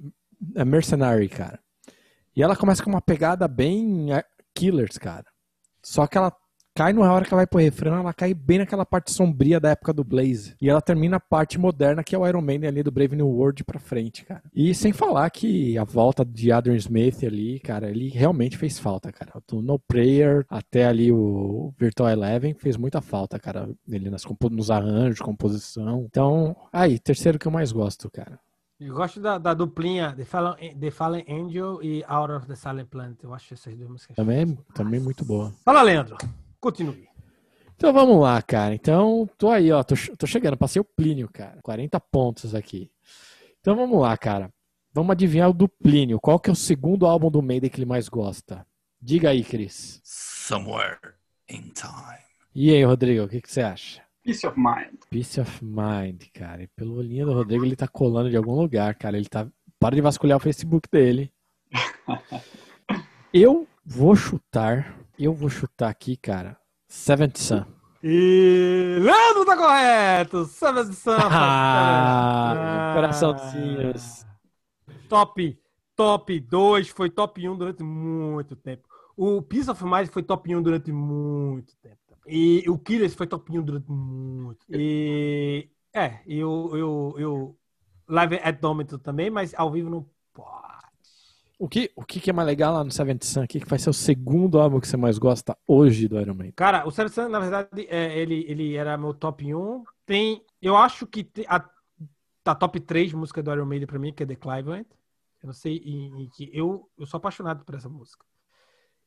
a 0.58 0.66
Mercenary, 0.66 1.30
cara. 1.30 1.60
E 2.36 2.42
ela 2.42 2.56
começa 2.56 2.84
com 2.84 2.90
uma 2.90 3.02
pegada 3.02 3.48
bem 3.48 4.14
é, 4.14 4.24
Killers, 4.54 4.98
cara. 4.98 5.26
Só 5.84 6.08
que 6.08 6.18
ela 6.18 6.34
cai 6.80 6.94
na 6.94 7.12
hora 7.12 7.26
que 7.26 7.34
ela 7.34 7.42
vai 7.42 7.48
pro 7.48 7.60
refrão, 7.60 8.00
ela 8.00 8.14
cai 8.14 8.34
bem 8.34 8.60
naquela 8.60 8.86
parte 8.86 9.12
sombria 9.12 9.60
da 9.60 9.72
época 9.72 9.92
do 9.92 10.02
Blaze. 10.02 10.56
E 10.62 10.70
ela 10.70 10.80
termina 10.80 11.18
a 11.18 11.20
parte 11.20 11.60
moderna, 11.60 12.06
que 12.06 12.16
é 12.16 12.18
o 12.18 12.26
Iron 12.26 12.42
Maiden 12.42 12.70
ali 12.70 12.82
do 12.82 12.90
Brave 12.90 13.18
New 13.18 13.28
World 13.28 13.66
pra 13.66 13.82
frente, 13.82 14.24
cara. 14.24 14.42
E 14.56 14.74
sem 14.74 14.94
falar 14.94 15.30
que 15.30 15.78
a 15.78 15.84
volta 15.84 16.24
de 16.24 16.54
Adrian 16.54 16.78
Smith 16.78 17.22
ali, 17.26 17.60
cara, 17.60 17.90
ele 17.90 18.08
realmente 18.08 18.58
fez 18.58 18.80
falta, 18.80 19.12
cara. 19.12 19.34
Do 19.46 19.62
No 19.62 19.78
Prayer 19.78 20.46
até 20.50 20.86
ali 20.86 21.12
o 21.12 21.74
Virtual 21.78 22.10
Eleven 22.10 22.54
fez 22.54 22.78
muita 22.78 23.02
falta, 23.02 23.38
cara. 23.38 23.70
Ele 23.86 24.10
nas, 24.10 24.24
nos 24.50 24.72
arranjos, 24.72 25.20
composição. 25.20 26.06
Então, 26.10 26.56
aí, 26.72 26.98
terceiro 26.98 27.38
que 27.38 27.46
eu 27.46 27.52
mais 27.52 27.74
gosto, 27.74 28.10
cara. 28.10 28.40
Eu 28.80 28.96
gosto 28.96 29.20
da, 29.20 29.38
da 29.38 29.54
duplinha 29.54 30.14
The 30.16 30.24
Fallen, 30.24 30.78
the 30.80 30.92
Fallen 30.92 31.26
Angel 31.28 31.84
e 31.84 32.06
Out 32.08 32.32
of 32.32 32.48
the 32.48 32.56
Silent 32.56 32.88
Planet. 32.88 33.22
Eu 33.22 33.34
acho 33.34 33.54
essas 33.54 33.76
duas 33.76 33.90
músicas. 33.90 34.16
Também, 34.16 34.58
também 34.74 35.02
muito 35.02 35.26
boa. 35.26 35.52
Fala, 35.66 35.82
Leandro. 35.82 36.16
Continue. 36.60 37.08
Então 37.76 37.94
vamos 37.94 38.22
lá, 38.22 38.42
cara. 38.42 38.76
Então, 38.76 39.30
tô 39.38 39.50
aí, 39.50 39.72
ó. 39.72 39.82
Tô, 39.84 39.96
tô 40.18 40.28
chegando, 40.28 40.58
passei 40.58 40.82
o 40.82 40.86
Plínio, 40.86 41.30
cara. 41.32 41.60
40 41.62 42.00
pontos 42.00 42.54
aqui. 42.54 42.92
Então 43.62 43.76
vamos 43.76 44.02
lá, 44.02 44.18
cara. 44.18 44.52
Vamos 44.94 45.12
adivinhar 45.12 45.50
o 45.50 45.54
do 45.54 45.70
Plínio. 45.70 46.20
Qual 46.20 46.40
que 46.40 46.50
é 46.50 46.54
o 46.54 46.56
segundo 46.56 47.06
álbum 47.06 47.32
do 47.32 47.42
Maiden 47.42 47.70
que 47.70 47.78
ele 47.78 47.86
mais 47.86 48.10
gosta? 48.10 48.66
Diga 49.02 49.30
aí, 49.30 49.44
Cris. 49.44 50.02
Somewhere 50.04 51.00
in 51.50 51.72
Time. 51.74 52.20
E 52.54 52.74
aí, 52.74 52.84
Rodrigo, 52.84 53.24
o 53.24 53.30
que, 53.30 53.40
que 53.40 53.50
você 53.50 53.62
acha? 53.62 54.02
Peace 54.24 54.46
of 54.46 54.60
Mind. 54.60 55.00
Peace 55.10 55.40
of 55.40 55.64
Mind, 55.64 56.24
cara. 56.34 56.64
E 56.64 56.68
pelo 56.68 56.96
olhinho 56.98 57.26
do 57.28 57.34
Rodrigo, 57.34 57.64
ele 57.64 57.76
tá 57.76 57.88
colando 57.88 58.30
de 58.30 58.36
algum 58.36 58.56
lugar, 58.56 58.94
cara. 58.96 59.18
Ele 59.18 59.30
tá. 59.30 59.48
Para 59.80 59.96
de 59.96 60.02
vasculhar 60.02 60.38
o 60.38 60.42
Facebook 60.42 60.90
dele. 60.92 61.32
Eu 63.34 63.66
vou 63.86 64.16
chutar. 64.16 65.00
Eu 65.20 65.34
vou 65.34 65.50
chutar 65.50 65.90
aqui, 65.90 66.16
cara. 66.16 66.58
Seventh 66.88 67.40
Sun. 67.40 67.66
E 68.02 68.98
Leandro 69.02 69.44
tá 69.44 69.58
correto! 69.58 70.46
Seventh 70.46 70.94
Sun. 70.94 71.18
Ah, 71.30 72.94
coraçãozinhos. 72.96 74.26
Top, 75.10 75.62
top 75.94 76.40
2 76.40 76.88
foi 76.88 77.10
top 77.10 77.50
1 77.50 77.58
durante 77.58 77.84
muito 77.84 78.56
tempo. 78.56 78.88
O 79.18 79.42
Peace 79.42 79.70
of 79.70 79.84
Mind 79.84 80.08
foi 80.08 80.24
top 80.24 80.56
1 80.56 80.62
durante 80.62 80.90
muito 80.94 81.76
tempo. 81.82 81.98
E 82.26 82.64
o 82.70 82.80
Killers 82.80 83.14
foi 83.14 83.28
top 83.28 83.60
1 83.60 83.62
durante 83.62 83.92
muito 83.92 84.66
tempo. 84.68 84.80
E 84.82 85.70
é, 85.94 86.22
eu, 86.26 86.72
eu, 86.74 87.16
eu 87.18 87.60
Live 88.08 88.40
at 88.42 88.58
Dominator 88.62 89.00
também, 89.00 89.30
mas 89.30 89.54
ao 89.54 89.70
vivo 89.70 89.90
não 89.90 90.10
pode. 90.34 90.79
O 91.60 91.68
que, 91.68 91.92
o 91.94 92.06
que 92.06 92.30
é 92.30 92.34
mais 92.34 92.48
legal 92.48 92.74
lá 92.74 92.84
no 92.86 92.90
Seventh 92.92 93.24
Sun? 93.26 93.44
O 93.44 93.48
que, 93.48 93.60
que 93.60 93.68
vai 93.68 93.78
ser 93.78 93.90
o 93.90 93.94
segundo 93.94 94.58
álbum 94.60 94.80
que 94.80 94.88
você 94.88 94.96
mais 94.96 95.18
gosta 95.18 95.58
hoje 95.68 96.08
do 96.08 96.18
Iron 96.20 96.34
Maiden? 96.34 96.54
Cara, 96.56 96.88
o 96.88 96.92
Seventh 96.92 97.14
Sun, 97.14 97.28
na 97.28 97.40
verdade, 97.40 97.86
é, 97.90 98.18
ele, 98.18 98.46
ele 98.48 98.76
era 98.76 98.98
meu 98.98 99.14
top 99.14 99.54
1. 99.54 99.84
Tem, 100.06 100.42
eu 100.62 100.78
acho 100.78 101.06
que 101.06 101.22
te- 101.22 101.46
a, 101.50 101.70
tá 102.46 102.56
top 102.56 102.80
3 102.80 103.12
música 103.12 103.44
do 103.44 103.52
Iron 103.52 103.66
Maiden 103.66 103.88
pra 103.88 104.00
mim, 104.00 104.14
que 104.14 104.24
é 104.24 104.26
The 104.26 104.36
Clivant. 104.36 104.88
Eu 105.44 105.48
não 105.48 105.54
sei 105.54 105.78
em 105.78 106.30
que 106.34 106.50
eu, 106.54 106.90
eu 106.98 107.06
sou 107.06 107.18
apaixonado 107.18 107.66
por 107.66 107.76
essa 107.76 107.90
música. 107.90 108.26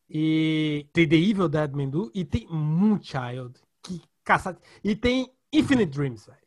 E 0.09 0.87
tem 0.93 1.09
The 1.09 1.17
Evil 1.17 1.49
Dead 1.49 1.73
Man 1.73 1.89
Do. 1.89 2.11
E 2.15 2.23
tem 2.25 2.47
Moonchild. 2.51 3.55
Que 3.83 4.03
caçada. 4.23 4.61
E 4.85 4.95
tem 4.95 5.33
Infinite 5.51 5.91
Dreams, 5.91 6.27
velho. 6.27 6.39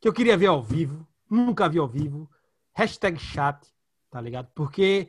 Que 0.00 0.08
eu 0.08 0.12
queria 0.12 0.36
ver 0.36 0.46
ao 0.46 0.62
vivo. 0.62 1.06
Nunca 1.28 1.68
vi 1.68 1.78
ao 1.78 1.88
vivo. 1.88 2.30
Hashtag 2.72 3.18
chat, 3.18 3.58
tá 4.10 4.20
ligado? 4.20 4.48
Porque 4.54 5.08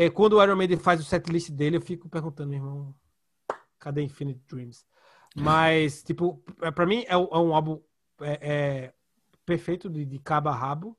é, 0.00 0.08
quando 0.08 0.34
o 0.34 0.42
Iron 0.42 0.54
Maiden 0.54 0.78
faz 0.78 1.00
o 1.00 1.04
setlist 1.04 1.50
dele, 1.50 1.76
eu 1.76 1.80
fico 1.80 2.08
perguntando, 2.08 2.54
irmão, 2.54 2.94
cadê 3.80 4.00
Infinite 4.02 4.40
Dreams? 4.48 4.86
Mas, 5.34 6.02
tipo, 6.06 6.40
é, 6.62 6.70
pra 6.70 6.86
mim 6.86 7.04
é, 7.08 7.16
um- 7.16 7.28
é 7.32 7.38
um 7.38 7.52
álbum 7.52 7.82
é, 8.20 8.38
é, 8.40 8.94
perfeito 9.44 9.90
de, 9.90 10.04
de 10.04 10.18
cabo 10.20 10.50
a 10.50 10.54
rabo. 10.54 10.96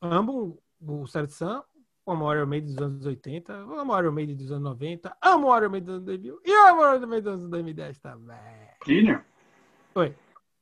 Amo 0.00 0.62
o 0.80 1.04
Sad 1.08 1.32
Sun, 1.32 1.60
amo 2.06 2.24
o 2.26 2.32
Iron 2.32 2.46
Maiden 2.46 2.72
dos 2.72 2.80
anos 2.80 3.06
80, 3.06 3.52
amo 3.52 3.92
o 3.92 3.98
Iron 3.98 4.12
Maiden 4.12 4.36
dos 4.36 4.52
anos 4.52 4.62
90, 4.62 5.16
amo 5.20 5.48
o 5.48 5.56
Iron 5.56 5.70
Maiden 5.70 5.86
dos 5.86 5.94
anos 5.94 6.04
2000 6.06 6.40
e 6.44 6.52
amo 6.68 6.80
o 6.82 6.94
Iron 6.94 7.06
Maiden 7.08 7.22
dos 7.24 7.32
anos 7.40 7.50
2010 7.50 7.98
também. 7.98 8.36
Plínio, 8.84 9.20
Oi. 9.96 10.14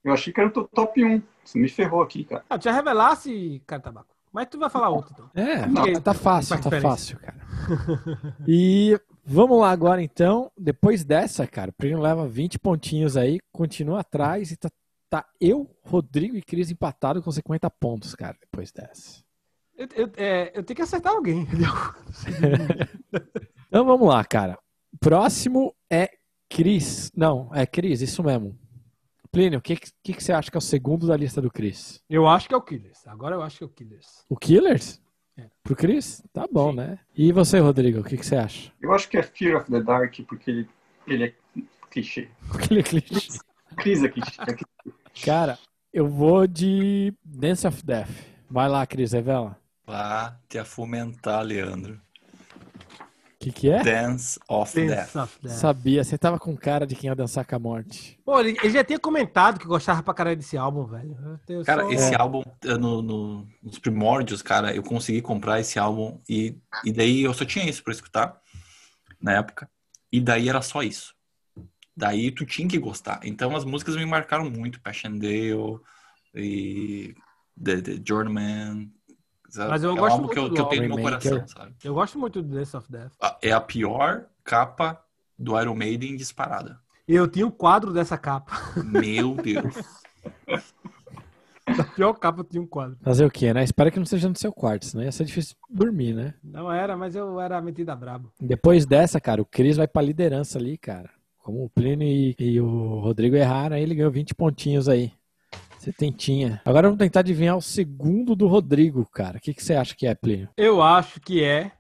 eu 0.02 0.14
achei 0.14 0.32
que 0.32 0.40
era 0.40 0.48
o 0.48 0.66
top 0.68 1.04
1. 1.04 1.22
Você 1.44 1.58
me 1.58 1.68
ferrou 1.68 2.00
aqui, 2.00 2.24
cara. 2.24 2.42
Ah, 2.48 2.58
já 2.58 2.72
revelasse, 2.72 3.62
cara 3.66 3.82
tabaco. 3.82 4.15
Mas 4.36 4.48
tu 4.50 4.58
vai 4.58 4.68
falar 4.68 4.90
outro, 4.90 5.14
então. 5.14 5.30
É, 5.34 5.66
Não. 5.66 5.98
tá, 6.02 6.12
fácil, 6.12 6.60
tá 6.60 6.78
fácil, 6.78 7.18
cara. 7.18 7.34
E 8.46 9.00
vamos 9.24 9.58
lá 9.58 9.70
agora 9.70 10.02
então. 10.02 10.52
Depois 10.58 11.06
dessa, 11.06 11.46
cara, 11.46 11.70
o 11.70 11.72
Plínio 11.72 11.98
leva 12.02 12.28
20 12.28 12.58
pontinhos 12.58 13.16
aí, 13.16 13.38
continua 13.50 14.00
atrás 14.00 14.50
e 14.50 14.56
tá, 14.58 14.68
tá 15.08 15.24
eu, 15.40 15.70
Rodrigo 15.82 16.36
e 16.36 16.42
Cris 16.42 16.70
empatado 16.70 17.22
com 17.22 17.32
50 17.32 17.70
pontos, 17.70 18.14
cara, 18.14 18.36
depois 18.38 18.70
dessa. 18.70 19.24
Eu, 19.74 19.88
eu- 19.96 20.12
é, 20.18 20.52
eu 20.54 20.62
tenho 20.62 20.76
que 20.76 20.82
acertar 20.82 21.14
alguém? 21.14 21.46
Então 23.68 23.84
vamos 23.86 24.06
lá, 24.06 24.22
cara. 24.22 24.58
Próximo 25.00 25.74
é 25.90 26.10
Cris. 26.48 27.10
Não, 27.16 27.50
é 27.54 27.64
Cris, 27.66 28.02
isso 28.02 28.22
mesmo. 28.22 28.54
Plínio, 29.36 29.58
o 29.58 29.62
que, 29.62 29.76
que, 29.76 30.14
que 30.14 30.24
você 30.24 30.32
acha 30.32 30.50
que 30.50 30.56
é 30.56 30.58
o 30.58 30.62
segundo 30.62 31.06
da 31.06 31.14
lista 31.14 31.42
do 31.42 31.50
Cris? 31.50 32.02
Eu 32.08 32.26
acho 32.26 32.48
que 32.48 32.54
é 32.54 32.56
o 32.56 32.62
Killers. 32.62 33.06
Agora 33.06 33.34
eu 33.34 33.42
acho 33.42 33.58
que 33.58 33.64
é 33.64 33.66
o 33.66 33.68
Killers. 33.68 34.24
O 34.30 34.34
Killers? 34.34 34.98
É. 35.36 35.50
Pro 35.62 35.76
Cris? 35.76 36.22
Tá 36.32 36.46
bom, 36.50 36.70
Sim. 36.70 36.76
né? 36.76 36.98
E 37.14 37.32
você, 37.32 37.58
Rodrigo, 37.58 38.00
o 38.00 38.02
que, 38.02 38.16
que 38.16 38.24
você 38.24 38.36
acha? 38.36 38.72
Eu 38.80 38.94
acho 38.94 39.06
que 39.10 39.18
é 39.18 39.22
Fear 39.22 39.60
of 39.60 39.70
the 39.70 39.82
Dark, 39.82 40.14
porque 40.26 40.50
ele, 40.50 40.68
ele 41.06 41.24
é 41.24 41.34
clichê. 41.90 42.30
Clichê. 42.66 43.38
Cris 43.76 44.02
é 44.02 44.08
clichê. 44.08 44.40
É 44.40 44.46
clichê. 44.46 45.22
Cara, 45.22 45.58
eu 45.92 46.08
vou 46.08 46.46
de 46.46 47.12
Dance 47.22 47.66
of 47.66 47.84
Death. 47.84 48.08
Vai 48.48 48.70
lá, 48.70 48.86
Cris, 48.86 49.12
revela. 49.12 49.60
Vá 49.84 50.40
te 50.48 50.56
afumentar, 50.56 51.42
Leandro. 51.42 52.00
O 53.46 53.52
que, 53.52 53.60
que 53.60 53.70
é? 53.70 53.80
Dance 53.80 54.40
of 54.48 54.74
Death. 54.74 54.96
Dance 55.14 55.18
of 55.18 55.38
Death. 55.40 55.52
Sabia, 55.56 56.02
você 56.02 56.18
tava 56.18 56.36
com 56.36 56.56
cara 56.56 56.84
de 56.84 56.96
quem 56.96 57.06
ia 57.08 57.14
dançar 57.14 57.44
com 57.46 57.54
a 57.54 57.58
morte. 57.60 58.18
Pô, 58.24 58.40
ele, 58.40 58.56
ele 58.60 58.70
já 58.70 58.82
tinha 58.82 58.98
comentado 58.98 59.60
que 59.60 59.66
gostava 59.66 60.02
pra 60.02 60.12
caralho 60.12 60.36
desse 60.36 60.56
álbum, 60.56 60.84
velho. 60.84 61.16
Eu 61.48 61.62
Cara, 61.64 61.84
só- 61.84 61.92
esse 61.92 62.12
É. 62.12 62.20
álbum, 62.20 62.42
no, 62.64 63.00
no- 63.02 63.48
nos 63.62 63.78
primórdios, 63.78 64.42
cara, 64.42 64.74
eu 64.74 64.82
consegui 64.82 65.22
comprar 65.22 65.60
esse 65.60 65.78
álbum 65.78 66.20
e, 66.28 66.58
e 66.84 66.92
daí 66.92 67.22
eu 67.22 67.32
só 67.32 67.44
tinha 67.44 67.68
isso 67.70 67.84
pra 67.84 67.92
escutar 67.92 68.36
na 69.22 69.34
época. 69.34 69.70
E 70.10 70.20
daí 70.20 70.48
era 70.48 70.60
só 70.60 70.82
isso. 70.82 71.14
Daí 71.96 72.32
tu 72.32 72.44
tinha 72.44 72.66
que 72.66 72.78
gostar. 72.78 73.20
Então 73.22 73.54
as 73.54 73.64
músicas 73.64 73.94
me 73.94 74.04
marcaram 74.04 74.50
muito. 74.50 74.80
Passchendaele 74.80 75.78
e 76.34 77.14
The, 77.62 77.80
The 77.80 78.00
Journeyman. 78.04 78.90
Sabe? 79.56 79.70
Mas 79.70 79.82
eu 79.82 79.92
é 79.92 79.96
gosto 79.96 80.12
álbum 80.14 80.28
que 80.28 80.38
eu, 80.38 80.42
muito 80.42 80.54
que 80.54 80.60
eu 80.60 80.64
do 80.64 80.70
tenho 80.70 80.82
no 80.88 80.94
meu 80.94 81.04
coração, 81.04 81.48
sabe? 81.48 81.74
Eu 81.82 81.94
gosto 81.94 82.18
muito 82.18 82.42
do 82.42 82.54
Dance 82.54 82.76
of 82.76 82.90
Death. 82.90 83.12
Ah, 83.20 83.36
É 83.42 83.52
a 83.52 83.60
pior 83.60 84.26
capa 84.44 85.00
do 85.38 85.60
Iron 85.60 85.74
Maiden 85.74 86.16
disparada. 86.16 86.78
Eu 87.08 87.28
tinha 87.28 87.46
um 87.46 87.50
quadro 87.50 87.92
dessa 87.92 88.16
capa. 88.18 88.52
Meu 88.84 89.34
Deus. 89.42 89.74
Da 91.76 91.82
pior 91.84 92.12
capa 92.14 92.40
eu 92.40 92.44
tinha 92.44 92.62
um 92.62 92.66
quadro. 92.66 92.96
Fazer 93.02 93.24
o 93.24 93.30
quê, 93.30 93.52
né? 93.52 93.64
Espero 93.64 93.90
que 93.90 93.98
não 93.98 94.06
seja 94.06 94.28
no 94.28 94.36
seu 94.38 94.52
quarto, 94.52 94.86
senão 94.86 95.04
ia 95.04 95.10
ser 95.12 95.24
difícil 95.24 95.56
dormir, 95.68 96.14
né? 96.14 96.34
Não 96.42 96.70
era, 96.70 96.96
mas 96.96 97.16
eu 97.16 97.40
era 97.40 97.60
metida 97.60 97.94
brabo. 97.96 98.32
Depois 98.40 98.86
dessa, 98.86 99.20
cara, 99.20 99.42
o 99.42 99.46
Cris 99.46 99.76
vai 99.76 99.88
pra 99.88 100.02
liderança 100.02 100.58
ali, 100.58 100.78
cara. 100.78 101.10
Como 101.38 101.64
o 101.64 101.70
Plínio 101.70 102.06
e, 102.06 102.34
e 102.38 102.60
o 102.60 102.98
Rodrigo 103.00 103.36
erraram, 103.36 103.76
aí 103.76 103.82
ele 103.82 103.94
ganhou 103.94 104.10
20 104.10 104.34
pontinhos 104.34 104.88
aí. 104.88 105.12
Você 105.86 105.92
tentinha. 105.92 106.60
Agora 106.64 106.88
vamos 106.88 106.98
tentar 106.98 107.20
adivinhar 107.20 107.56
o 107.56 107.62
segundo 107.62 108.34
do 108.34 108.48
Rodrigo, 108.48 109.06
cara. 109.08 109.38
O 109.38 109.40
que, 109.40 109.54
que 109.54 109.62
você 109.62 109.74
acha 109.74 109.94
que 109.94 110.04
é, 110.04 110.16
Plínio? 110.16 110.48
Eu 110.56 110.82
acho 110.82 111.20
que 111.20 111.44
é. 111.44 111.70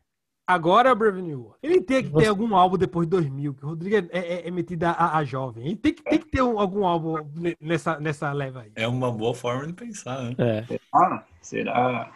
Agora 0.46 0.90
é 0.90 0.92
o 0.92 0.94
Brave 0.94 1.20
New 1.20 1.40
World. 1.40 1.58
Ele 1.60 1.80
tem 1.80 2.04
que 2.04 2.12
ter 2.12 2.28
algum 2.28 2.54
álbum 2.54 2.78
depois 2.78 3.04
de 3.04 3.10
2000, 3.10 3.54
que 3.54 3.64
o 3.64 3.68
Rodrigo 3.70 3.96
é, 3.96 4.06
é, 4.12 4.46
é 4.46 4.50
metido 4.52 4.84
a, 4.84 5.16
a 5.18 5.24
jovem. 5.24 5.66
Ele 5.66 5.74
tem 5.76 5.92
que, 5.92 6.04
tem 6.04 6.18
que 6.20 6.26
ter 6.30 6.40
um- 6.40 6.60
algum 6.60 6.86
álbum 6.86 7.16
ne- 7.34 7.56
nessa, 7.60 7.98
nessa 7.98 8.30
leva 8.32 8.60
aí. 8.60 8.70
É 8.76 8.86
uma 8.86 9.10
boa 9.10 9.34
forma 9.34 9.66
de 9.66 9.72
pensar, 9.72 10.22
né? 10.22 10.36
É. 10.38 10.78
Ah, 10.94 11.24
será? 11.42 12.12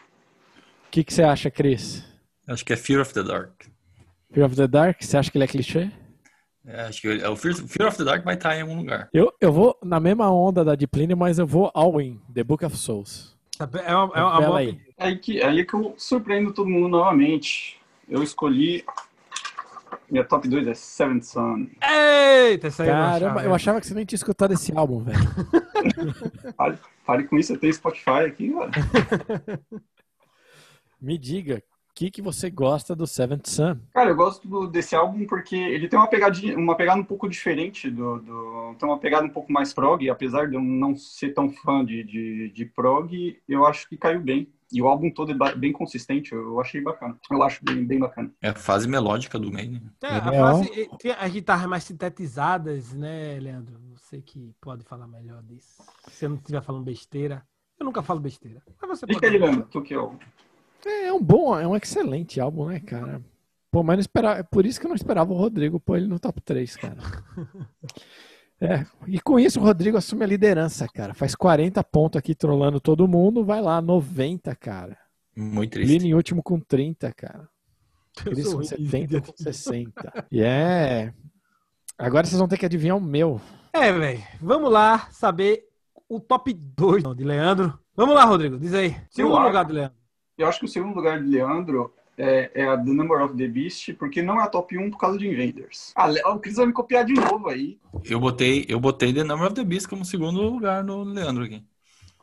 O 0.87 0.90
que, 0.92 1.02
que 1.02 1.12
você 1.12 1.25
acha, 1.25 1.50
Cris? 1.50 2.04
Acho 2.47 2.64
que 2.64 2.73
é 2.73 2.76
Fear 2.76 3.00
of 3.02 3.12
the 3.12 3.25
Dark. 3.25 3.64
Fear 4.32 4.47
of 4.47 4.54
the 4.54 4.68
Dark? 4.68 5.02
Você 5.02 5.16
acha 5.16 5.28
que 5.28 5.37
ele 5.37 5.44
é 5.44 5.49
clichê? 5.49 5.90
É, 6.67 6.83
acho 6.83 7.00
que 7.00 7.09
ele- 7.09 7.26
o 7.26 7.35
Fear, 7.37 7.55
Fear 7.55 7.88
of 7.88 7.97
the 7.99 8.05
Dark 8.05 8.23
vai 8.25 8.35
estar 8.35 8.57
em 8.57 8.62
algum 8.62 8.76
lugar. 8.76 9.09
Eu, 9.12 9.33
eu 9.40 9.50
vou 9.52 9.79
na 9.83 9.99
mesma 9.99 10.31
onda 10.31 10.64
da 10.64 10.75
Deep 10.75 10.90
Plínio, 10.90 11.17
mas 11.17 11.38
eu 11.38 11.47
vou 11.47 11.71
all 11.75 12.00
in, 12.00 12.21
The 12.33 12.45
Book 12.45 12.64
of 12.64 12.76
Souls. 12.76 13.37
É 13.59 13.95
uma, 13.95 14.14
é 14.14 14.23
uma, 14.23 14.43
é 14.43 14.47
boa 14.47 14.59
aí. 14.59 14.81
Aí 14.99 15.19
que, 15.19 15.43
aí 15.43 15.61
é 15.61 15.64
que 15.64 15.75
eu 15.75 15.95
surpreendo 15.99 16.52
todo 16.52 16.69
mundo 16.69 16.88
novamente. 16.88 17.79
Eu 18.09 18.23
escolhi. 18.23 18.85
Minha 20.11 20.25
top 20.25 20.49
2 20.49 20.67
é 20.67 20.75
Seventh 20.75 21.23
Son. 21.25 21.67
Eita, 21.83 22.67
essa 22.69 22.83
aí 22.83 22.88
eu 22.88 22.95
Caramba, 22.95 23.26
achava. 23.33 23.43
eu 23.45 23.55
achava 23.55 23.81
que 23.81 23.87
você 23.87 23.95
nem 23.95 24.05
tinha 24.05 24.17
escutado 24.17 24.52
esse 24.52 24.76
álbum, 24.76 25.00
velho. 25.05 25.19
Pare, 26.57 26.79
pare 27.07 27.25
com 27.25 27.38
isso, 27.38 27.52
eu 27.52 27.59
tenho 27.59 27.73
Spotify 27.73 28.25
aqui, 28.26 28.52
cara. 28.52 28.71
Me 31.00 31.17
diga, 31.17 31.62
que, 32.00 32.11
que 32.11 32.23
você 32.23 32.49
gosta 32.49 32.97
do 32.97 33.07
Seventh 33.07 33.47
Sun? 33.47 33.76
Cara, 33.92 34.09
eu 34.11 34.16
gosto 34.16 34.49
do- 34.49 34.66
desse 34.66 34.97
álbum 34.97 35.26
porque 35.26 35.54
ele 35.54 35.87
tem 35.87 35.99
uma 35.99 36.09
pegadinha, 36.09 36.57
uma 36.57 36.75
pegada 36.75 36.99
um 36.99 37.04
pouco 37.04 37.28
diferente 37.28 37.90
do, 37.90 38.19
do- 38.21 38.75
tem 38.78 38.88
uma 38.88 38.99
pegada 38.99 39.26
um 39.26 39.30
pouco 39.30 39.52
mais 39.52 39.75
prog, 39.75 40.09
apesar 40.09 40.49
de 40.49 40.54
eu 40.54 40.62
não 40.62 40.97
ser 40.97 41.35
tão 41.35 41.50
fã 41.50 41.85
de, 41.85 42.02
de, 42.04 42.50
de 42.50 42.64
prog, 42.64 43.38
eu 43.47 43.66
acho 43.66 43.87
que 43.87 43.99
caiu 43.99 44.21
bem. 44.21 44.49
E 44.73 44.80
o 44.80 44.87
álbum 44.87 45.11
todo 45.11 45.33
é 45.33 45.54
bem 45.57 45.73
consistente, 45.73 46.33
eu 46.33 46.59
achei 46.61 46.80
bacana. 46.80 47.19
Eu 47.28 47.42
acho 47.42 47.62
bem, 47.64 47.85
bem 47.85 47.99
bacana. 47.99 48.30
É 48.40 48.50
a 48.50 48.54
fase 48.54 48.88
melódica 48.88 49.37
do 49.38 49.50
Maiden. 49.52 49.83
É, 50.00 50.07
a 50.14 50.33
É, 50.33 50.40
fase, 50.40 50.88
tem 51.00 51.11
as 51.11 51.33
guitarras 51.33 51.66
mais 51.69 51.85
sintetizadas, 51.85 52.92
né, 52.95 53.38
Leandro? 53.40 53.78
Você 53.97 54.23
que 54.23 54.54
pode 54.61 54.85
falar 54.85 55.09
melhor 55.09 55.42
disso. 55.42 55.83
Se 56.09 56.25
eu 56.25 56.30
não 56.30 56.37
estiver 56.37 56.62
falando 56.62 56.85
besteira. 56.85 57.45
Eu 57.78 57.85
nunca 57.85 58.00
falo 58.02 58.21
besteira. 58.21 58.62
Mas 58.80 59.00
você 59.00 59.07
Fica 59.07 59.23
pode. 59.23 59.35
aí, 59.35 59.38
Leandro, 59.38 59.66
tu 59.71 59.83
que 59.83 59.92
é 59.92 59.99
o... 59.99 60.16
É, 60.84 61.06
é 61.06 61.12
um 61.12 61.22
bom, 61.22 61.58
é 61.58 61.66
um 61.66 61.76
excelente 61.76 62.40
álbum, 62.40 62.66
né, 62.66 62.80
cara? 62.80 63.20
Pô, 63.70 63.82
mas 63.82 63.96
não 63.96 64.00
esperava, 64.00 64.40
é 64.40 64.42
por 64.42 64.66
isso 64.66 64.80
que 64.80 64.87
eu 64.87 64.88
não 64.88 64.96
esperava 64.96 65.32
o 65.32 65.37
Rodrigo 65.37 65.78
pôr 65.78 65.99
ele 65.99 66.08
no 66.08 66.18
top 66.18 66.40
3, 66.40 66.76
cara. 66.76 66.96
É, 68.62 68.84
e 69.06 69.18
com 69.18 69.40
isso 69.40 69.58
o 69.58 69.62
Rodrigo 69.62 69.96
assume 69.96 70.22
a 70.22 70.26
liderança, 70.26 70.87
cara. 70.87 71.14
Faz 71.14 71.34
40 71.34 71.82
pontos 71.82 72.18
aqui 72.18 72.34
trolando 72.34 72.78
todo 72.78 73.08
mundo, 73.08 73.42
vai 73.42 73.62
lá, 73.62 73.80
90, 73.80 74.54
cara. 74.54 74.99
Muito 75.34 75.72
triste. 75.72 75.90
Lino 75.90 76.04
em 76.04 76.14
último 76.14 76.42
com 76.42 76.60
30, 76.60 77.10
cara. 77.14 77.49
Cris 78.16 78.46
com 78.46 78.56
ruim 78.56 78.62
de 78.64 78.68
70 78.68 79.20
com 79.22 79.32
60. 79.34 80.26
E 80.30 80.42
é. 80.42 81.14
Agora 81.96 82.26
vocês 82.26 82.38
vão 82.38 82.49
ter 82.49 82.58
que 82.58 82.66
adivinhar 82.66 82.99
o 82.99 83.00
meu. 83.00 83.40
É, 83.72 83.90
velho. 83.90 84.22
Vamos 84.40 84.70
lá 84.70 85.08
saber 85.10 85.66
o 86.06 86.20
top 86.20 86.52
2 86.52 87.02
de 87.16 87.25
Leandro. 87.25 87.78
Vamos 87.96 88.14
lá, 88.14 88.25
Rodrigo. 88.25 88.58
Diz 88.58 88.75
aí. 88.75 88.94
Segundo 89.08 89.38
lugar 89.38 89.64
de 89.64 89.72
Leandro. 89.72 90.00
Eu 90.40 90.49
acho 90.49 90.59
que 90.59 90.64
o 90.64 90.68
segundo 90.68 90.94
lugar 90.94 91.23
de 91.23 91.28
Leandro 91.28 91.92
é, 92.16 92.50
é 92.54 92.66
a 92.66 92.76
The 92.76 92.90
Number 92.90 93.23
of 93.23 93.37
the 93.37 93.47
Beast, 93.47 93.94
porque 93.94 94.23
não 94.23 94.40
é 94.40 94.44
a 94.44 94.47
top 94.47 94.76
1 94.76 94.90
por 94.90 94.99
causa 94.99 95.18
de 95.18 95.28
Invaders. 95.28 95.92
Ah, 95.94 96.09
o 96.32 96.38
Cris 96.38 96.56
vai 96.56 96.66
me 96.66 96.73
copiar 96.73 97.04
de 97.04 97.14
novo 97.14 97.49
aí. 97.49 97.78
Eu 98.04 98.18
botei, 98.18 98.64
eu 98.68 98.80
botei 98.80 99.12
The 99.12 99.25
Number 99.25 99.47
of 99.47 99.54
the 99.54 99.64
Beast 99.64 99.88
como 99.88 100.04
segundo 100.04 100.40
lugar 100.40 100.82
no 100.82 101.02
Leandro 101.02 101.44
aqui. 101.44 101.62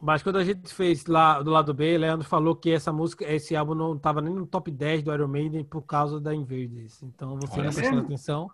Mas 0.01 0.21
quando 0.21 0.37
a 0.37 0.43
gente 0.43 0.73
fez 0.73 1.05
lá 1.05 1.41
do 1.41 1.49
lado 1.49 1.73
B, 1.73 1.97
Leandro 1.97 2.27
falou 2.27 2.55
que 2.55 2.71
essa 2.71 2.91
música, 2.91 3.25
esse 3.25 3.55
álbum 3.55 3.73
não 3.73 3.95
estava 3.95 4.21
nem 4.21 4.33
no 4.33 4.45
top 4.45 4.69
10 4.69 5.03
do 5.03 5.13
Iron 5.13 5.27
Maiden 5.27 5.63
por 5.63 5.81
causa 5.81 6.19
da 6.19 6.33
Invaders. 6.33 7.01
Então 7.01 7.35
você 7.39 7.59
Olha 7.59 7.69
não 7.69 7.73
prestou 7.73 7.95
mesmo? 7.95 8.05
atenção 8.05 8.51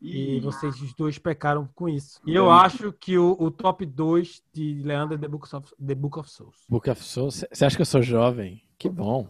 e 0.00 0.36
E 0.36 0.40
vocês 0.40 0.80
os 0.80 0.94
dois 0.94 1.18
pecaram 1.18 1.68
com 1.74 1.88
isso. 1.88 2.20
E 2.26 2.34
eu 2.34 2.44
Leandro. 2.46 2.64
acho 2.64 2.92
que 2.92 3.18
o, 3.18 3.36
o 3.38 3.50
top 3.50 3.84
2 3.84 4.42
de 4.52 4.82
Leandro 4.84 5.14
é 5.14 5.18
The 5.18 5.28
Book 5.28 5.54
of, 5.54 5.74
The 5.84 5.94
Book 5.94 6.18
of 6.18 6.30
Souls. 6.30 6.56
Book 6.68 6.88
of 6.90 7.02
Souls. 7.02 7.44
Você 7.52 7.64
acha 7.64 7.76
que 7.76 7.82
eu 7.82 7.86
sou 7.86 8.00
jovem? 8.02 8.62
Que 8.78 8.88
bom. 8.88 9.28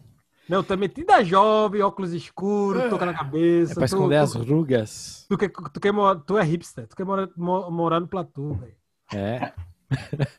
Não, 0.48 0.62
tá 0.64 0.76
metida 0.76 1.22
jovem, 1.22 1.82
óculos 1.82 2.12
escuros, 2.14 2.88
toca 2.88 3.04
na 3.04 3.12
É 3.12 3.14
cabeça. 3.16 3.74
pra 3.74 3.82
tu- 3.82 3.94
esconder 3.94 4.16
as 4.16 4.32
tu, 4.32 4.42
rugas. 4.42 5.26
tu, 5.28 5.36
quer, 5.36 5.50
tu, 5.50 5.78
quer 5.80 5.92
tu 6.26 6.38
é 6.38 6.42
hipster, 6.42 6.86
tu 6.86 6.96
quer 6.96 7.04
morar, 7.04 7.28
mo- 7.36 7.70
morar 7.70 8.00
no 8.00 8.08
platô, 8.08 8.54
velho. 8.54 8.74
É. 9.12 9.52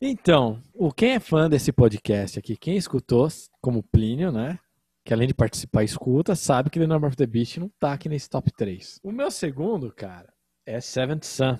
então, 0.00 0.60
o 0.74 0.92
quem 0.92 1.12
é 1.12 1.20
fã 1.20 1.48
desse 1.48 1.72
podcast 1.72 2.38
aqui, 2.38 2.56
quem 2.56 2.76
escutou, 2.76 3.28
como 3.60 3.82
Plínio, 3.82 4.32
né? 4.32 4.58
Que 5.04 5.12
além 5.12 5.26
de 5.28 5.34
participar 5.34 5.82
escuta, 5.84 6.34
sabe 6.36 6.70
que 6.70 6.78
The 6.78 6.86
Number 6.86 7.08
of 7.08 7.16
the 7.16 7.26
Beast 7.26 7.58
não 7.58 7.68
tá 7.78 7.92
aqui 7.92 8.08
nesse 8.08 8.28
top 8.30 8.50
3. 8.52 9.00
O 9.02 9.10
meu 9.12 9.30
segundo, 9.30 9.92
cara, 9.92 10.32
é 10.64 10.80
Seventh 10.80 11.24
Sun. 11.24 11.58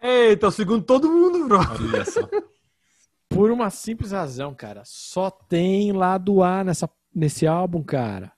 Eita, 0.00 0.48
o 0.48 0.50
segundo 0.50 0.84
todo 0.84 1.10
mundo, 1.10 1.46
bro. 1.46 1.58
Olha 1.58 2.04
só. 2.04 2.20
Por 3.28 3.50
uma 3.50 3.70
simples 3.70 4.12
razão, 4.12 4.54
cara. 4.54 4.82
Só 4.84 5.30
tem 5.30 5.92
lado 5.92 6.42
A 6.42 6.64
nessa, 6.64 6.88
nesse 7.14 7.46
álbum, 7.46 7.82
cara. 7.82 8.32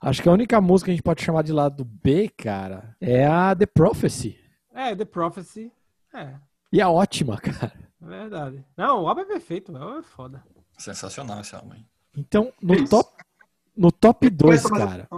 Acho 0.00 0.22
que 0.22 0.28
a 0.28 0.32
única 0.32 0.60
música 0.60 0.86
que 0.86 0.90
a 0.90 0.94
gente 0.94 1.02
pode 1.02 1.22
chamar 1.22 1.42
de 1.42 1.52
lado 1.52 1.84
B, 1.84 2.28
cara, 2.28 2.96
é 3.00 3.24
a 3.26 3.54
The 3.54 3.66
Prophecy. 3.66 4.38
É, 4.74 4.94
The 4.94 5.04
Prophecy. 5.04 5.72
É, 6.14 6.34
E 6.72 6.80
é 6.80 6.86
ótima, 6.86 7.36
cara. 7.38 7.72
é 8.02 8.06
verdade. 8.06 8.64
Não, 8.76 9.02
o 9.04 9.08
álbum 9.08 9.20
é 9.22 9.24
perfeito, 9.24 9.72
o 9.72 9.76
álbum 9.76 9.98
é 10.00 10.02
foda. 10.02 10.42
Sensacional 10.76 11.40
esse 11.40 11.54
álbum. 11.54 11.74
hein? 11.74 11.86
Então, 12.16 12.52
no 12.60 12.74
Isso. 12.74 12.90
top, 12.90 13.11
no 13.76 13.90
top 13.90 14.28
2, 14.28 14.54
Essa 14.54 14.68
mais 14.68 14.84
cara, 14.84 15.08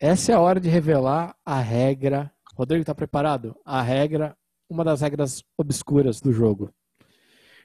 essa 0.00 0.32
é 0.32 0.34
a 0.34 0.40
hora 0.40 0.60
de 0.60 0.68
revelar 0.68 1.34
a 1.44 1.60
regra. 1.60 2.32
Rodrigo, 2.54 2.84
tá 2.84 2.94
preparado? 2.94 3.56
A 3.64 3.82
regra, 3.82 4.36
uma 4.70 4.84
das 4.84 5.00
regras 5.00 5.42
obscuras 5.56 6.20
do 6.20 6.32
jogo. 6.32 6.70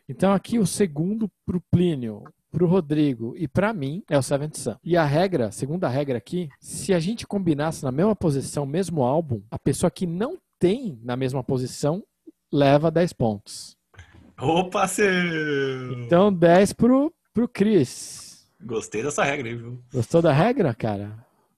Então, 0.09 0.33
aqui 0.33 0.59
o 0.59 0.65
segundo 0.65 1.29
pro 1.45 1.61
Plínio, 1.71 2.23
pro 2.51 2.67
Rodrigo 2.67 3.33
e 3.37 3.47
pra 3.47 3.73
mim 3.73 4.03
é 4.09 4.17
o 4.17 4.21
Seventh 4.21 4.55
Sun. 4.57 4.75
E 4.83 4.97
a 4.97 5.05
regra, 5.05 5.51
segunda 5.51 5.87
regra 5.87 6.17
aqui, 6.17 6.49
se 6.59 6.93
a 6.93 6.99
gente 6.99 7.25
combinasse 7.25 7.83
na 7.83 7.91
mesma 7.91 8.15
posição, 8.15 8.65
mesmo 8.65 9.03
álbum, 9.03 9.41
a 9.49 9.57
pessoa 9.57 9.89
que 9.89 10.05
não 10.05 10.37
tem 10.59 10.99
na 11.03 11.15
mesma 11.15 11.43
posição 11.43 12.03
leva 12.51 12.91
10 12.91 13.13
pontos. 13.13 13.75
Opa, 14.39 14.87
seu! 14.87 15.93
Então, 15.93 16.33
10 16.33 16.73
pro, 16.73 17.13
pro 17.33 17.47
Cris. 17.47 18.32
Gostei 18.65 19.03
dessa 19.03 19.23
regra 19.23 19.47
aí, 19.47 19.55
viu? 19.55 19.79
Gostou 19.93 20.21
da 20.21 20.31
regra, 20.31 20.73
cara? 20.73 21.09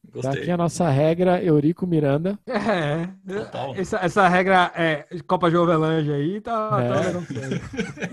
Tá 0.05 0.21
Gostei. 0.21 0.41
aqui 0.43 0.51
a 0.51 0.57
nossa 0.57 0.89
regra, 0.89 1.43
Eurico 1.43 1.85
Miranda. 1.85 2.39
É, 2.47 3.07
Total. 3.43 3.75
essa, 3.75 3.97
essa 3.97 4.27
regra 4.27 4.71
é 4.75 5.05
Copa 5.27 5.49
Jovelange 5.51 6.11
aí 6.11 6.39
tá, 6.41 6.69
tá 6.69 6.81
É. 6.83 7.03
sério. 7.03 7.21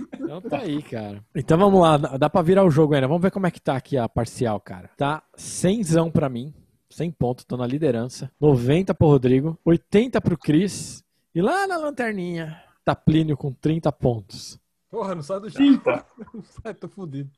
Então 0.32 0.40
tá 0.40 0.58
aí, 0.58 0.82
cara. 0.82 1.22
Então 1.34 1.58
vamos 1.58 1.78
lá, 1.80 1.98
dá 1.98 2.30
pra 2.30 2.40
virar 2.40 2.64
o 2.64 2.70
jogo 2.70 2.94
ainda. 2.94 3.06
Vamos 3.06 3.20
ver 3.22 3.30
como 3.30 3.46
é 3.46 3.50
que 3.50 3.60
tá 3.60 3.76
aqui 3.76 3.98
a 3.98 4.08
parcial, 4.08 4.58
cara. 4.60 4.88
Tá 4.96 5.22
100 5.36 6.10
pra 6.10 6.28
mim, 6.30 6.54
100 6.88 7.10
pontos, 7.12 7.44
tô 7.44 7.54
na 7.56 7.66
liderança. 7.66 8.30
90 8.40 8.94
pro 8.94 9.08
Rodrigo, 9.08 9.58
80 9.64 10.20
pro 10.22 10.38
Cris. 10.38 11.04
E 11.34 11.42
lá 11.42 11.66
na 11.66 11.76
lanterninha, 11.76 12.58
tá 12.82 12.94
Plínio 12.94 13.36
com 13.36 13.52
30 13.52 13.92
pontos. 13.92 14.58
Porra, 14.90 15.14
não 15.14 15.22
sai 15.22 15.40
do 15.40 15.50
chão. 15.50 15.62
Não 16.34 16.42
sai, 16.42 16.72
tô 16.74 16.88
fudido. 16.88 17.30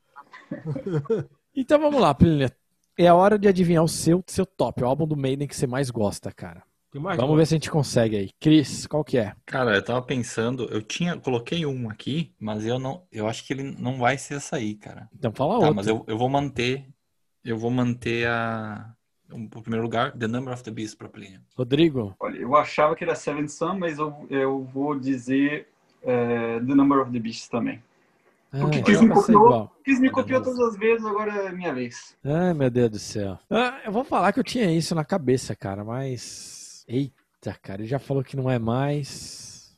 Então 1.54 1.78
vamos 1.78 2.00
lá, 2.00 2.14
Plínio. 2.14 2.50
É 2.98 3.08
a 3.08 3.14
hora 3.14 3.38
de 3.38 3.48
adivinhar 3.48 3.82
o 3.82 3.88
seu, 3.88 4.22
seu 4.26 4.46
top, 4.46 4.82
o 4.82 4.86
álbum 4.86 5.06
do 5.06 5.16
Maiden 5.16 5.48
que 5.48 5.56
você 5.56 5.66
mais 5.66 5.90
gosta, 5.90 6.30
cara. 6.32 6.62
Mais 6.94 7.16
Vamos 7.16 7.36
ver 7.36 7.44
se 7.46 7.54
a 7.54 7.56
gente 7.56 7.70
consegue 7.70 8.16
aí. 8.16 8.30
Cris, 8.38 8.86
qual 8.86 9.02
que 9.02 9.18
é? 9.18 9.34
Cara, 9.46 9.74
eu 9.74 9.84
tava 9.84 10.00
pensando, 10.00 10.68
eu 10.70 10.80
tinha, 10.80 11.16
coloquei 11.18 11.66
um 11.66 11.90
aqui, 11.90 12.32
mas 12.38 12.64
eu 12.64 12.78
não, 12.78 13.02
eu 13.10 13.26
acho 13.26 13.44
que 13.44 13.52
ele 13.52 13.64
não 13.64 13.98
vai 13.98 14.16
ser 14.16 14.34
essa 14.34 14.56
aí, 14.56 14.76
cara. 14.76 15.08
Então 15.12 15.32
fala 15.32 15.54
Tá, 15.54 15.58
outro. 15.58 15.74
mas 15.74 15.88
eu, 15.88 16.04
eu 16.06 16.16
vou 16.16 16.28
manter, 16.28 16.86
eu 17.44 17.58
vou 17.58 17.68
manter 17.70 18.28
a, 18.28 18.94
o 19.32 19.60
primeiro 19.60 19.82
lugar, 19.82 20.12
The 20.16 20.28
Number 20.28 20.54
of 20.54 20.62
the 20.62 20.70
Beast 20.70 20.96
pra 20.96 21.08
Plínio. 21.08 21.40
Rodrigo, 21.56 22.14
Olha, 22.20 22.38
eu 22.38 22.54
achava 22.54 22.94
que 22.94 23.02
era 23.02 23.16
Seven 23.16 23.48
Sun, 23.48 23.76
mas 23.76 23.98
eu, 23.98 24.24
eu 24.30 24.62
vou 24.62 24.96
dizer 24.96 25.66
é, 26.00 26.60
The 26.60 26.74
Number 26.76 27.00
of 27.00 27.10
the 27.10 27.18
Beast 27.18 27.50
também. 27.50 27.82
Porque 28.60 28.78
ah, 28.78 28.80
então 28.80 29.02
me 29.02 29.08
copiou. 29.08 29.70
Quis 29.84 30.00
me 30.00 30.10
copiou 30.10 30.42
todas 30.42 30.60
as 30.60 30.76
vezes, 30.76 31.04
agora 31.04 31.32
é 31.32 31.52
minha 31.52 31.74
vez. 31.74 32.16
Ai, 32.24 32.54
meu 32.54 32.70
Deus 32.70 32.90
do 32.90 32.98
céu. 32.98 33.38
Ah, 33.50 33.80
eu 33.84 33.90
vou 33.90 34.04
falar 34.04 34.32
que 34.32 34.38
eu 34.38 34.44
tinha 34.44 34.70
isso 34.70 34.94
na 34.94 35.04
cabeça, 35.04 35.56
cara, 35.56 35.84
mas. 35.84 36.84
Eita, 36.86 37.58
cara, 37.60 37.82
ele 37.82 37.88
já 37.88 37.98
falou 37.98 38.22
que 38.22 38.36
não 38.36 38.48
é 38.48 38.58
mais. 38.58 39.76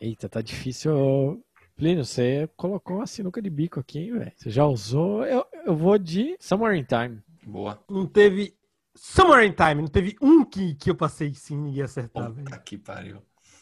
Eita, 0.00 0.28
tá 0.28 0.40
difícil. 0.40 1.42
Plínio, 1.76 2.06
você 2.06 2.48
colocou 2.56 2.96
uma 2.96 3.06
sinuca 3.06 3.42
de 3.42 3.50
bico 3.50 3.78
aqui, 3.78 4.10
velho? 4.10 4.32
Você 4.34 4.48
já 4.48 4.64
usou. 4.64 5.24
Eu, 5.24 5.44
eu 5.66 5.76
vou 5.76 5.98
de 5.98 6.34
Somewhere 6.40 6.78
in 6.78 6.84
Time. 6.84 7.22
Boa. 7.46 7.78
Não 7.88 8.06
teve. 8.06 8.56
Summer 8.94 9.44
in 9.44 9.52
Time, 9.52 9.82
não 9.82 9.88
teve 9.88 10.16
um 10.22 10.42
que, 10.42 10.74
que 10.76 10.88
eu 10.88 10.94
passei 10.94 11.34
sim 11.34 11.58
ninguém 11.58 11.82
acertar, 11.82 12.32
velho. 12.32 12.46
Puta 12.46 12.58
que 12.58 12.78
pariu. 12.78 13.18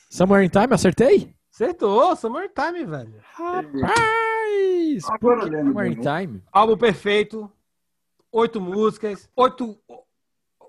Somewhere 0.08 0.46
in 0.46 0.48
Time, 0.48 0.72
acertei? 0.72 1.34
Acertou, 1.52 2.14
Summer 2.14 2.44
in 2.44 2.50
Time, 2.54 2.84
velho. 2.84 3.14
Rapaz! 3.32 4.24
Agora 5.08 5.40
Por 5.40 5.44
que 5.44 5.56
lembro, 5.56 5.72
Somewhere 5.72 5.92
in 5.92 5.96
né? 5.96 6.20
Time? 6.20 6.42
Álbum 6.52 6.76
perfeito, 6.76 7.52
oito 8.30 8.60
músicas, 8.60 9.28
oito, 9.36 9.78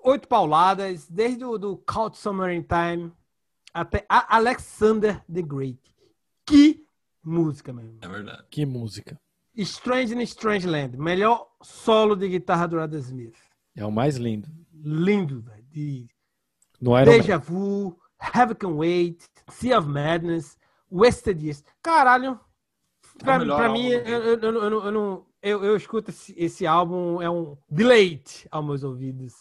oito 0.04 0.28
pauladas, 0.28 1.08
desde 1.08 1.44
o 1.44 1.58
do 1.58 1.76
Count 1.78 2.16
Summer 2.16 2.50
in 2.50 2.62
Time 2.62 3.12
até 3.72 4.06
a 4.08 4.36
Alexander 4.36 5.22
the 5.32 5.42
Great. 5.42 5.80
Que 6.46 6.86
música, 7.22 7.72
mesmo. 7.72 7.98
É 8.00 8.08
verdade. 8.08 8.44
Que 8.50 8.64
música. 8.64 9.20
Strange 9.54 10.14
in 10.14 10.20
Strange 10.22 10.66
Land, 10.66 10.96
melhor 10.96 11.48
solo 11.62 12.14
de 12.14 12.28
guitarra 12.28 12.66
do 12.66 12.76
Rod 12.76 12.94
Smith. 12.94 13.36
É 13.74 13.84
o 13.84 13.90
mais 13.90 14.16
lindo. 14.16 14.48
Lindo, 14.72 15.40
velho. 15.40 15.64
De 15.70 16.06
No 16.80 16.90
Iron 16.98 17.10
Man. 17.10 17.18
Deja 17.18 17.38
Vu, 17.38 17.98
Heaven 18.18 18.54
Can 18.54 18.76
Wait, 18.76 19.24
Sea 19.50 19.74
of 19.74 19.88
Madness, 19.88 20.58
Wasted 20.90 21.42
Years. 21.42 21.64
Caralho, 21.82 22.38
pra, 23.18 23.34
É 23.36 23.44
pra 23.44 23.68
mim, 23.72 23.86
eu, 23.88 24.00
eu, 24.04 24.38
eu, 24.40 24.52
não- 24.52 24.84
eu, 24.84 24.92
não- 24.92 25.26
eu, 25.42 25.76
escuto 25.76 26.10
esse, 26.10 26.34
esse 26.36 26.66
álbum, 26.66 27.20
é 27.22 27.30
um 27.30 27.56
deleite 27.70 28.46
aos 28.50 28.64
meus 28.64 28.82
ouvidos. 28.84 29.32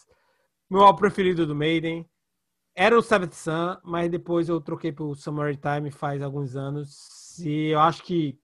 Meu 0.69 0.81
álbum 0.81 0.99
preferido 0.99 1.45
do 1.45 1.55
Maiden 1.55 2.05
era 2.75 2.97
o 2.97 3.01
Seventh 3.01 3.33
Sun, 3.33 3.77
mas 3.83 4.09
depois 4.09 4.49
eu 4.49 4.59
troquei 4.59 4.91
pro 4.91 5.15
Summertime 5.15 5.91
faz 5.91 6.21
alguns 6.21 6.55
anos. 6.55 7.39
E 7.39 7.69
eu 7.69 7.79
acho 7.79 8.03
que, 8.03 8.37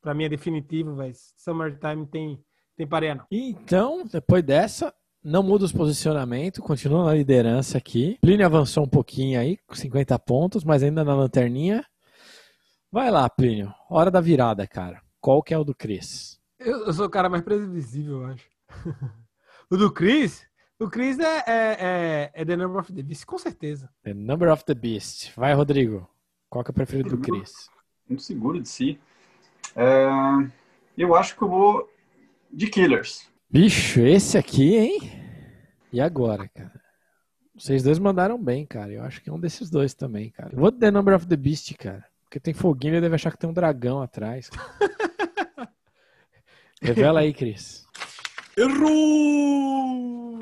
pra 0.00 0.14
mim, 0.14 0.24
é 0.24 0.28
definitivo, 0.28 0.94
velho. 0.94 1.14
Summertime 1.36 2.06
tem, 2.06 2.42
tem 2.76 2.86
pareia, 2.86 3.14
não. 3.16 3.24
Então, 3.30 4.04
depois 4.06 4.42
dessa, 4.42 4.92
não 5.22 5.42
muda 5.42 5.64
os 5.64 5.72
posicionamentos, 5.72 6.60
continua 6.60 7.04
na 7.04 7.14
liderança 7.14 7.76
aqui. 7.78 8.16
Plínio 8.20 8.46
avançou 8.46 8.84
um 8.84 8.88
pouquinho 8.88 9.38
aí, 9.40 9.56
com 9.66 9.74
50 9.74 10.18
pontos, 10.18 10.64
mas 10.64 10.82
ainda 10.82 11.04
na 11.04 11.14
lanterninha. 11.14 11.84
Vai 12.90 13.10
lá, 13.10 13.28
Plínio. 13.28 13.74
Hora 13.90 14.10
da 14.10 14.20
virada, 14.20 14.66
cara. 14.66 15.02
Qual 15.20 15.42
que 15.42 15.52
é 15.52 15.58
o 15.58 15.64
do 15.64 15.74
Cris? 15.74 16.40
Eu, 16.58 16.86
eu 16.86 16.92
sou 16.92 17.06
o 17.06 17.10
cara 17.10 17.28
mais 17.28 17.42
previsível, 17.42 18.22
eu 18.22 18.26
acho. 18.26 18.48
o 19.70 19.76
do 19.76 19.92
Chris, 19.92 20.46
o 20.78 20.88
Chris 20.88 21.18
é, 21.18 21.38
é, 21.46 21.76
é, 21.80 22.30
é 22.34 22.44
The 22.44 22.56
Number 22.56 22.80
of 22.80 22.92
the 22.92 23.02
Beast, 23.02 23.24
com 23.24 23.38
certeza. 23.38 23.90
The 24.02 24.14
Number 24.14 24.52
of 24.52 24.64
the 24.64 24.74
Beast. 24.74 25.32
Vai, 25.36 25.52
Rodrigo. 25.52 26.08
Qual 26.48 26.62
que 26.62 26.70
é 26.70 26.72
o 26.72 26.74
preferido 26.74 27.10
do 27.10 27.18
Cris? 27.18 27.68
Muito 28.08 28.22
seguro 28.22 28.60
de 28.60 28.68
si. 28.68 29.00
É, 29.74 30.08
eu 30.96 31.14
acho 31.14 31.36
que 31.36 31.42
eu 31.42 31.48
vou 31.48 31.90
de 32.50 32.68
Killers. 32.68 33.28
Bicho, 33.50 34.00
esse 34.00 34.38
aqui, 34.38 34.76
hein? 34.76 34.98
E 35.92 36.00
agora, 36.00 36.48
cara? 36.48 36.80
Vocês 37.54 37.82
dois 37.82 37.98
mandaram 37.98 38.42
bem, 38.42 38.66
cara. 38.66 38.92
Eu 38.92 39.02
acho 39.02 39.22
que 39.22 39.30
é 39.30 39.32
um 39.32 39.40
desses 39.40 39.70
dois 39.70 39.94
também, 39.94 40.30
cara. 40.30 40.52
Eu 40.52 40.60
vou 40.60 40.70
de 40.70 40.78
The 40.78 40.90
Number 40.90 41.14
of 41.14 41.26
the 41.26 41.36
Beast, 41.36 41.74
cara. 41.76 42.04
Porque 42.26 42.40
tem 42.40 42.52
foguinho, 42.52 42.94
ele 42.94 43.00
deve 43.00 43.14
achar 43.14 43.30
que 43.30 43.38
tem 43.38 43.48
um 43.48 43.52
dragão 43.52 44.02
atrás. 44.02 44.50
Revela 46.82 47.20
aí, 47.20 47.32
Cris. 47.32 47.86
Errou! 48.56 50.38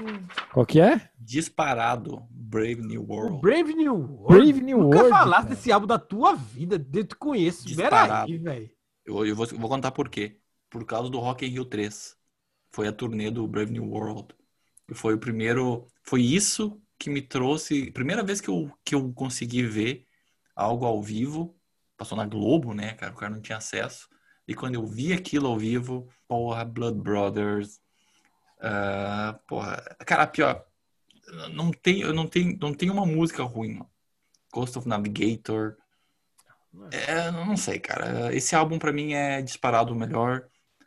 Qual 0.53 0.65
que 0.65 0.81
é? 0.81 1.11
Disparado, 1.19 2.27
Brave 2.31 2.83
New 2.83 3.05
World. 3.09 3.41
Brave 3.41 3.75
New 3.75 3.95
World. 3.95 4.27
Brave 4.27 4.61
New 4.61 4.79
Nunca 4.79 4.97
World. 4.97 5.11
falaste 5.11 5.43
cara. 5.43 5.55
desse 5.55 5.73
álbum 5.73 5.87
da 5.87 5.99
tua 5.99 6.35
vida, 6.35 6.85
eu 6.93 7.05
te 7.05 7.17
conheço. 7.17 7.67
Disparado. 7.67 8.39
Velho. 8.41 8.71
Eu, 9.05 9.27
eu 9.27 9.37
vou, 9.37 9.47
vou 9.47 9.69
contar 9.69 9.91
por 9.91 10.09
quê. 10.09 10.39
Por 10.71 10.85
causa 10.85 11.11
do 11.11 11.19
Rock 11.19 11.45
in 11.45 11.51
Rio 11.51 11.65
3. 11.65 12.17
Foi 12.73 12.89
a 12.89 12.93
turnê 12.93 13.31
do 13.31 13.47
Brave 13.47 13.73
New 13.73 13.85
World. 13.85 14.29
E 14.91 14.95
foi 14.95 15.15
o 15.15 15.19
primeiro. 15.19 15.87
Foi 16.03 16.23
isso 16.23 16.81
que 16.99 17.11
me 17.11 17.21
trouxe. 17.21 17.91
Primeira 17.91 18.23
vez 18.23 18.41
que 18.41 18.49
eu, 18.49 18.71
que 18.85 18.95
eu 18.95 19.13
consegui 19.13 19.63
ver 19.63 20.07
algo 20.55 20.85
ao 20.85 21.03
vivo. 21.03 21.57
Passou 21.97 22.17
na 22.19 22.27
Globo, 22.27 22.75
né, 22.75 22.95
cara? 22.95 23.13
O 23.13 23.17
cara 23.17 23.33
não 23.35 23.41
tinha 23.41 23.59
acesso. 23.59 24.09
E 24.47 24.55
quando 24.55 24.75
eu 24.75 24.87
vi 24.87 25.13
aquilo 25.13 25.47
ao 25.49 25.59
vivo, 25.59 26.09
porra, 26.29 26.65
Blood 26.65 26.99
Brothers. 27.01 27.81
ah, 28.61 29.39
porra, 29.47 29.83
cara, 30.07 30.27
pior. 30.27 30.65
Não 31.53 31.71
tem, 31.71 32.01
eu 32.01 32.13
não 32.13 32.27
tenho, 32.27 32.57
não 32.61 32.75
tem 32.75 32.91
uma 32.91 33.07
música 33.07 33.43
ruim, 33.43 33.75
mano. 33.75 33.91
Ghost 34.53 34.79
of 34.79 34.87
Navigator. 34.89 35.77
É, 36.93 37.29
eu 37.29 37.33
não 37.33 37.57
sei, 37.57 37.79
cara. 37.79 38.35
Esse 38.35 38.55
álbum 38.55 38.79
pra 38.79 38.93
mim 38.93 39.13
é 39.15 39.41
disparado 39.41 39.93
o 39.93 39.97
melhor. 39.97 40.45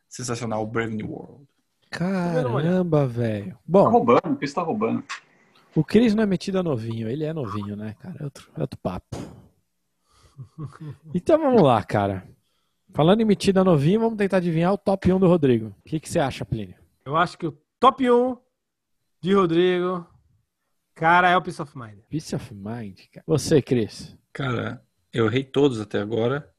Sensacional, 0.08 0.66
Brave 0.68 0.96
New 0.96 1.10
World. 1.12 1.48
Caramba, 1.90 3.08
velho. 3.08 3.54
Tá 3.54 3.60
Bom, 3.66 3.90
roubando, 3.90 4.34
o 4.34 4.36
Chris 4.38 4.54
tá 4.54 4.62
roubando. 4.62 5.04
o 5.76 5.84
Cris 5.84 6.14
não 6.14 6.24
é 6.24 6.26
metido 6.26 6.60
a 6.60 6.64
novinho. 6.64 7.10
Ele 7.10 7.24
é 7.24 7.34
novinho, 7.34 7.76
né, 7.76 7.96
cara? 8.00 8.16
É 8.20 8.24
outro, 8.24 8.52
é 8.56 8.62
outro 8.62 8.80
papo. 8.80 9.18
Então 11.14 11.38
vamos 11.40 11.62
lá, 11.62 11.84
cara. 11.84 12.28
Falando 12.94 13.22
em 13.22 13.26
metido 13.26 13.60
a 13.60 13.64
novinho, 13.64 14.00
vamos 14.00 14.18
tentar 14.18 14.38
adivinhar 14.38 14.74
o 14.74 14.78
top 14.78 15.12
1 15.12 15.20
do 15.20 15.28
Rodrigo. 15.28 15.68
O 15.68 15.84
que, 15.84 16.00
que 16.00 16.10
você 16.10 16.20
acha, 16.20 16.46
Plínio? 16.46 16.76
Eu 17.06 17.16
acho 17.16 17.38
que 17.38 17.48
o 17.48 17.58
Top 17.80 18.10
1 18.10 18.38
de 19.22 19.34
Rodrigo. 19.34 20.06
Cara, 20.96 21.30
é 21.30 21.38
o 21.38 21.42
Peace 21.42 21.62
of 21.62 21.78
Mind. 21.78 22.00
Peace 22.10 22.36
of 22.36 22.54
Mind, 22.54 23.02
cara. 23.12 23.24
Você, 23.28 23.62
Cris. 23.62 24.18
Cara, 24.34 24.84
eu 25.14 25.28
errei 25.28 25.44
todos 25.44 25.80
até 25.80 26.00
agora. 26.00 26.52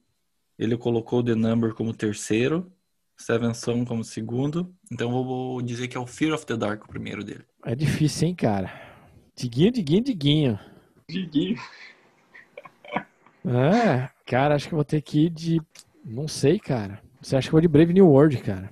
Ele 0.57 0.77
colocou 0.77 1.25
The 1.25 1.35
Number 1.35 1.75
como 1.75 1.93
terceiro, 1.93 2.73
Seven 3.17 3.53
Son 3.53 3.85
como 3.85 4.05
segundo. 4.05 4.73
Então 4.91 5.17
eu 5.17 5.25
vou 5.25 5.61
dizer 5.61 5.89
que 5.89 5.97
é 5.97 6.01
o 6.01 6.07
Fear 6.07 6.35
of 6.35 6.47
the 6.47 6.57
Dark 6.57 6.85
o 6.85 6.89
primeiro 6.89 7.25
dele. 7.25 7.45
É 7.65 7.75
difícil, 7.75 8.29
hein, 8.29 8.35
cara. 8.35 8.71
Diguinho, 9.37 9.73
diguinho, 9.73 10.05
diguinho. 10.05 10.61
Diguinho. 11.09 11.57
É, 13.45 14.09
cara, 14.27 14.55
acho 14.55 14.69
que 14.69 14.75
eu 14.75 14.79
vou 14.79 14.85
ter 14.85 15.01
que 15.01 15.27
ir 15.27 15.31
de. 15.31 15.63
Não 16.05 16.29
sei, 16.29 16.59
cara. 16.59 17.01
Você 17.21 17.37
acha 17.37 17.49
que 17.49 17.51
eu 17.51 17.53
vou 17.53 17.61
de 17.61 17.69
Brave 17.69 17.93
New 17.93 18.09
World, 18.09 18.39
cara? 18.39 18.71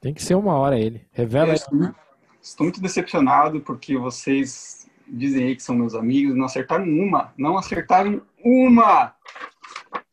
Tem 0.00 0.12
que 0.12 0.22
ser 0.22 0.34
uma 0.34 0.54
hora 0.54 0.78
ele. 0.78 1.06
Revela 1.12 1.54
estou, 1.54 1.94
estou 2.40 2.64
muito 2.64 2.80
decepcionado 2.80 3.60
porque 3.60 3.96
vocês 3.96 4.88
dizem 5.06 5.46
aí 5.46 5.56
que 5.56 5.62
são 5.62 5.74
meus 5.74 5.94
amigos, 5.94 6.34
não 6.34 6.46
acertaram 6.46 6.84
uma. 6.84 7.32
Não 7.36 7.58
acertaram 7.58 8.22
uma! 8.44 9.14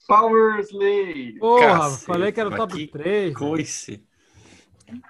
Power 0.08 0.60
Slave! 0.60 1.38
Porra, 1.40 1.68
Cacete, 1.68 2.06
falei 2.06 2.32
que 2.32 2.40
era 2.40 2.50
o 2.50 2.56
top 2.56 2.74
que 2.74 2.88
3. 2.88 3.34
Coice. 3.36 4.04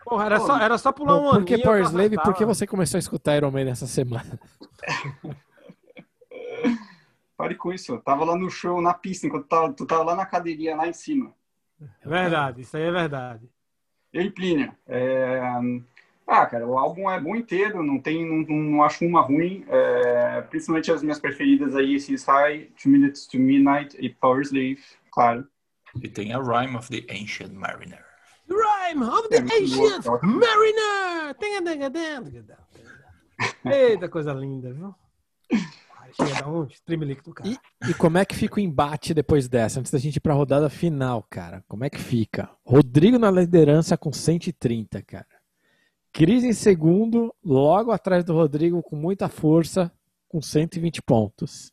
Porra, 0.04 0.26
era 0.26 0.40
só, 0.40 0.60
era 0.60 0.78
só 0.78 0.92
pular 0.92 1.18
um 1.18 1.30
Por 1.32 1.46
que 1.46 1.58
Power 1.58 1.80
eu 1.80 1.86
Slave? 1.86 2.16
Por 2.18 2.34
que 2.34 2.46
você 2.46 2.68
começou 2.68 2.98
a 2.98 3.00
escutar 3.00 3.38
Iron 3.38 3.52
Man 3.52 3.70
essa 3.70 3.88
semana? 3.88 4.40
Pare 7.40 7.56
com 7.56 7.72
isso. 7.72 7.94
Eu 7.94 8.02
tava 8.02 8.26
lá 8.26 8.36
no 8.36 8.50
show, 8.50 8.82
na 8.82 8.94
pista, 8.94 9.26
enquanto 9.26 9.46
tu 9.46 9.48
tava, 9.48 9.72
tu 9.74 9.86
tava 9.86 10.04
lá 10.04 10.14
na 10.14 10.26
cadeirinha, 10.26 10.76
lá 10.76 10.90
em 10.90 10.92
cima. 10.92 11.34
É 11.82 12.10
verdade, 12.10 12.64
isso 12.64 12.76
aí 12.76 12.84
é 12.84 12.92
verdade. 12.92 13.50
E 14.14 14.20
aí, 14.20 14.30
Plínio? 14.30 14.76
É... 14.86 15.40
Ah, 16.28 16.46
cara, 16.46 16.68
o 16.68 16.78
álbum 16.78 17.10
é 17.10 17.18
bom 17.18 17.34
inteiro, 17.38 17.82
não 17.82 17.98
tem, 17.98 18.26
não, 18.26 18.46
não 18.46 18.84
acho 18.84 19.06
uma 19.06 19.22
ruim. 19.22 19.64
É... 19.70 20.42
Principalmente 20.50 20.92
as 20.92 21.02
minhas 21.02 21.18
preferidas 21.18 21.78
aí, 21.78 21.96
esses 21.96 22.26
High, 22.26 22.72
Two 22.76 22.92
Minutes 22.92 23.26
to 23.26 23.40
Midnight 23.40 23.96
e 23.98 24.10
Power 24.10 24.42
Slave, 24.42 24.84
claro. 25.10 25.48
E 26.04 26.10
tem 26.10 26.34
a 26.34 26.40
Rhyme 26.40 26.76
of 26.76 26.90
the 26.90 27.06
Ancient 27.10 27.54
Mariner. 27.54 28.04
Rhyme 28.50 29.04
of 29.04 29.30
the 29.30 29.38
É 29.38 29.62
Ancient 29.62 30.06
louco. 30.06 30.26
Mariner! 30.26 31.38
Eita, 33.64 34.10
coisa 34.10 34.34
linda, 34.34 34.74
viu? 34.74 34.94
Dar 36.18 36.48
um 36.50 36.64
streamlink 36.66 37.24
do 37.24 37.34
cara. 37.34 37.50
E- 37.50 37.58
E 37.90 37.94
como 37.94 38.18
é 38.18 38.26
que 38.26 38.36
fica 38.36 38.56
o 38.56 38.60
embate 38.60 39.14
depois 39.14 39.48
dessa? 39.48 39.80
Antes 39.80 39.92
da 39.92 40.00
gente 40.00 40.16
ir 40.18 40.20
pra 40.20 40.34
rodada 40.34 40.70
final, 40.70 41.26
cara. 41.30 41.64
Como 41.68 41.84
é 41.84 41.90
que 41.90 42.00
fica? 42.00 42.50
Rodrigo 42.66 43.18
na 43.20 43.30
liderança 43.32 43.98
com 43.98 44.12
130, 44.12 45.02
cara. 45.02 45.28
Cris 46.12 46.44
em 46.44 46.54
segundo, 46.54 47.34
logo 47.44 47.92
atrás 47.92 48.24
do 48.24 48.34
Rodrigo 48.34 48.82
com 48.82 48.96
muita 48.96 49.30
força, 49.30 49.92
com 50.28 50.42
120 50.42 51.02
pontos. 51.02 51.72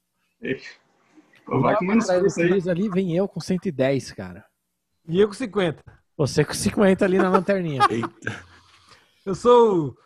Vai 1.47 1.77
com 1.77 1.85
menos 1.85 2.05
atrás 2.05 2.23
do 2.23 2.25
força 2.29 2.43
aí. 2.43 2.49
Cris 2.51 2.69
ali 2.69 2.89
vem 2.89 3.15
eu 3.17 3.27
com 3.29 3.41
110, 3.41 4.13
cara. 4.13 4.45
E 5.09 5.21
eu 5.21 5.29
com 5.29 5.35
50. 5.35 5.83
Você 6.17 6.45
com 6.45 6.53
50 6.55 7.05
ali 7.05 7.19
na 7.19 7.29
lanterninha. 7.31 7.83
Eita. 7.91 8.45
Eu 9.25 9.35
sou. 9.35 9.89
o- 9.89 9.97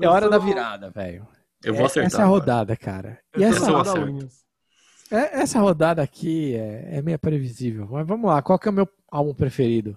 É 0.00 0.06
eu 0.06 0.10
hora 0.10 0.22
sou- 0.26 0.30
da 0.30 0.38
virada, 0.38 0.90
velho. 0.90 1.26
Eu 1.64 1.74
vou 1.74 1.86
acertar. 1.86 2.06
Essa 2.06 2.18
é 2.18 2.20
a 2.20 2.24
agora. 2.26 2.40
rodada, 2.40 2.76
cara. 2.76 3.18
Eu 3.32 3.40
E 3.40 3.44
essa, 3.44 3.64
eu 3.70 3.74
o 3.74 3.76
Roda 3.78 3.90
acerto. 3.90 4.10
Unhas. 4.10 4.44
é- 5.10 5.40
essa 5.42 5.60
rodada 5.60 6.02
aqui 6.02 6.54
é, 6.54 6.98
é 6.98 7.02
meio 7.02 7.18
previsível. 7.18 7.88
Mas 7.90 8.06
vamos 8.06 8.26
lá, 8.30 8.40
qual 8.42 8.58
que 8.58 8.68
é 8.68 8.70
o 8.70 8.74
meu 8.74 8.88
álbum 9.10 9.34
preferido? 9.34 9.96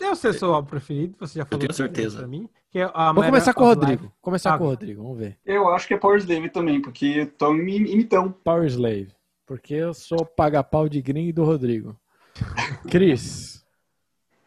Eu 0.00 0.16
sei 0.16 0.30
o 0.30 0.34
seu 0.34 0.52
álbum 0.54 0.68
preferido, 0.68 1.16
você 1.18 1.38
já 1.38 1.44
falou. 1.44 1.60
tenho 1.60 1.68
tudo 1.68 1.76
certeza. 1.76 2.18
Pra 2.18 2.26
mim, 2.26 2.48
que 2.70 2.78
é 2.80 2.90
a 2.92 3.12
Vou 3.12 3.22
começar 3.24 3.54
com 3.54 3.62
o 3.62 3.66
Rodrigo. 3.66 4.02
Life. 4.04 4.14
Começar 4.20 4.54
Ah, 4.54 4.58
com 4.58 4.64
o 4.64 4.66
Rodrigo, 4.68 5.02
vamos 5.02 5.18
ver. 5.18 5.38
Eu 5.44 5.68
acho 5.68 5.86
que 5.86 5.94
é 5.94 5.96
Power 5.96 6.18
Slave 6.18 6.50
também, 6.50 6.82
porque 6.82 7.06
estão 7.06 7.52
me 7.52 7.76
imitando. 7.76 8.32
Power 8.44 8.66
Slave. 8.66 9.08
Porque 9.46 9.74
eu 9.74 9.94
sou 9.94 10.24
paga-pau 10.24 10.88
de 10.88 11.00
gringo 11.02 11.32
do 11.32 11.44
Rodrigo. 11.44 11.96
Cris. 12.90 13.64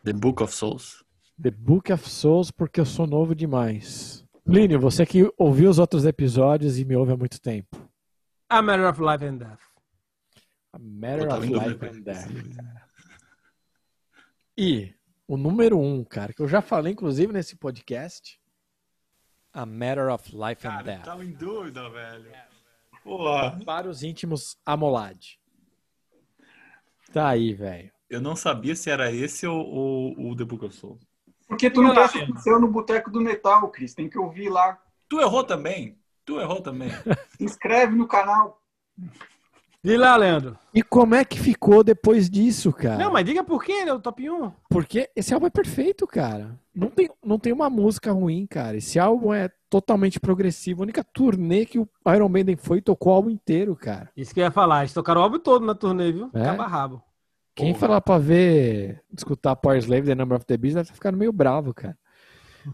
The 0.04 0.14
Book 0.14 0.42
of 0.44 0.54
Souls. 0.54 1.04
The 1.42 1.52
Book 1.52 1.92
of 1.92 2.10
Souls, 2.10 2.52
porque 2.52 2.80
eu 2.80 2.86
sou 2.86 3.08
novo 3.08 3.34
demais. 3.36 4.25
Plínio, 4.46 4.80
você 4.80 5.08
que 5.08 5.28
ouviu 5.40 5.72
os 5.72 5.80
outros 5.80 6.06
episódios 6.06 6.78
e 6.78 6.86
me 6.86 6.96
ouve 6.96 7.12
há 7.12 7.18
muito 7.18 7.42
tempo. 7.42 7.90
A 8.48 8.62
Matter 8.62 8.88
of 8.88 9.02
Life 9.02 9.26
and 9.26 9.38
Death. 9.38 9.60
A 10.72 10.78
Matter 10.78 11.34
of 11.34 11.48
Life 11.48 11.86
and. 11.86 12.02
Death. 12.02 12.28
E 14.56 14.94
o 15.28 15.36
número 15.36 15.80
um, 15.80 16.04
cara, 16.04 16.32
que 16.32 16.44
eu 16.44 16.48
já 16.48 16.62
falei 16.62 16.94
inclusive 16.94 17.34
nesse 17.34 17.56
podcast. 17.56 18.40
A 19.52 19.66
Matter 19.66 20.14
of 20.14 20.32
Life 20.32 20.68
and 20.68 20.84
Death. 20.84 21.06
tava 21.06 21.26
em 21.26 21.32
dúvida, 21.32 21.90
velho. 21.90 22.32
Porra. 23.04 23.60
Para 23.66 23.90
os 23.90 24.04
íntimos 24.04 24.60
Amolad. 24.64 25.40
Tá 27.12 27.30
aí, 27.30 27.52
velho. 27.52 27.92
Eu 28.08 28.22
não 28.22 28.36
sabia 28.36 28.76
se 28.76 28.92
era 28.92 29.12
esse 29.12 29.48
ou, 29.48 29.66
ou 29.66 30.30
o 30.32 30.36
The 30.36 30.44
Book 30.44 30.66
of 30.66 30.76
Souls. 30.76 31.02
Porque 31.48 31.70
tu 31.70 31.82
não 31.82 31.94
presta 31.94 32.20
atenção 32.20 32.60
no 32.60 32.68
Boteco 32.68 33.12
do 33.12 33.22
Metal, 33.22 33.68
Cris. 33.70 33.94
Tem 33.94 34.10
que 34.10 34.18
ouvir 34.18 34.50
lá. 34.50 34.80
Tu 35.08 35.20
errou 35.20 35.44
também. 35.44 35.98
Tu 36.26 36.40
errou 36.40 36.62
também. 36.62 36.90
Se 37.38 37.44
inscreve 37.44 37.96
no 37.96 38.08
canal. 38.08 38.60
Diz 39.84 40.00
lá, 40.00 40.16
Leandro. 40.16 40.58
E 40.74 40.82
como 40.82 41.14
é 41.14 41.24
que 41.24 41.40
ficou 41.40 41.84
depois 41.84 42.28
disso, 42.28 42.74
cara? 42.74 42.98
Não, 42.98 43.14
mas 43.14 43.24
diga 43.24 43.44
por 43.44 43.64
que 43.64 43.72
ele 43.72 43.92
é 43.92 43.94
o 43.94 44.00
top 44.00 44.28
1. 44.28 44.52
Porque 44.68 45.12
esse 45.16 45.32
álbum 45.32 45.46
é 45.46 45.52
perfeito, 45.52 46.08
cara. 46.08 46.60
Não 46.74 46.90
tem, 46.90 47.08
não 47.24 47.38
tem 47.38 47.54
uma 47.54 47.70
música 47.70 48.12
ruim, 48.12 48.48
cara. 48.48 48.78
Esse 48.78 48.98
álbum 48.98 49.32
é 49.32 49.52
totalmente 49.70 50.20
progressivo. 50.20 50.82
A 50.82 50.86
única 50.86 51.04
turnê 51.04 51.68
que 51.68 51.78
o 51.78 51.88
Iron 52.08 52.30
Maiden 52.30 52.56
foi 52.56 52.82
tocou 52.82 53.14
o 53.14 53.16
álbum 53.18 53.30
inteiro, 53.30 53.76
cara. 53.76 54.10
Isso 54.18 54.34
que 54.34 54.40
eu 54.40 54.46
ia 54.46 54.52
falar. 54.52 54.80
Eles 54.80 54.94
tocaram 54.94 55.22
o 55.22 55.24
álbum 55.24 55.38
todo 55.38 55.64
na 55.64 55.76
turnê, 55.76 56.12
viu? 56.12 56.32
É? 56.34 56.44
Caba 56.44 56.66
rabo. 56.66 57.04
Quem 57.56 57.68
Porra. 57.74 57.80
falar 57.80 58.02
pra 58.02 58.18
ver, 58.18 59.02
escutar 59.16 59.56
Power 59.56 59.78
Slave, 59.78 60.08
The 60.08 60.16
Number 60.16 60.36
of 60.38 60.46
the 60.46 60.58
Beast, 60.58 60.76
deve 60.76 60.84
estar 60.84 60.94
ficando 60.94 61.18
meio 61.18 61.32
bravo, 61.32 61.74
cara. 61.74 61.98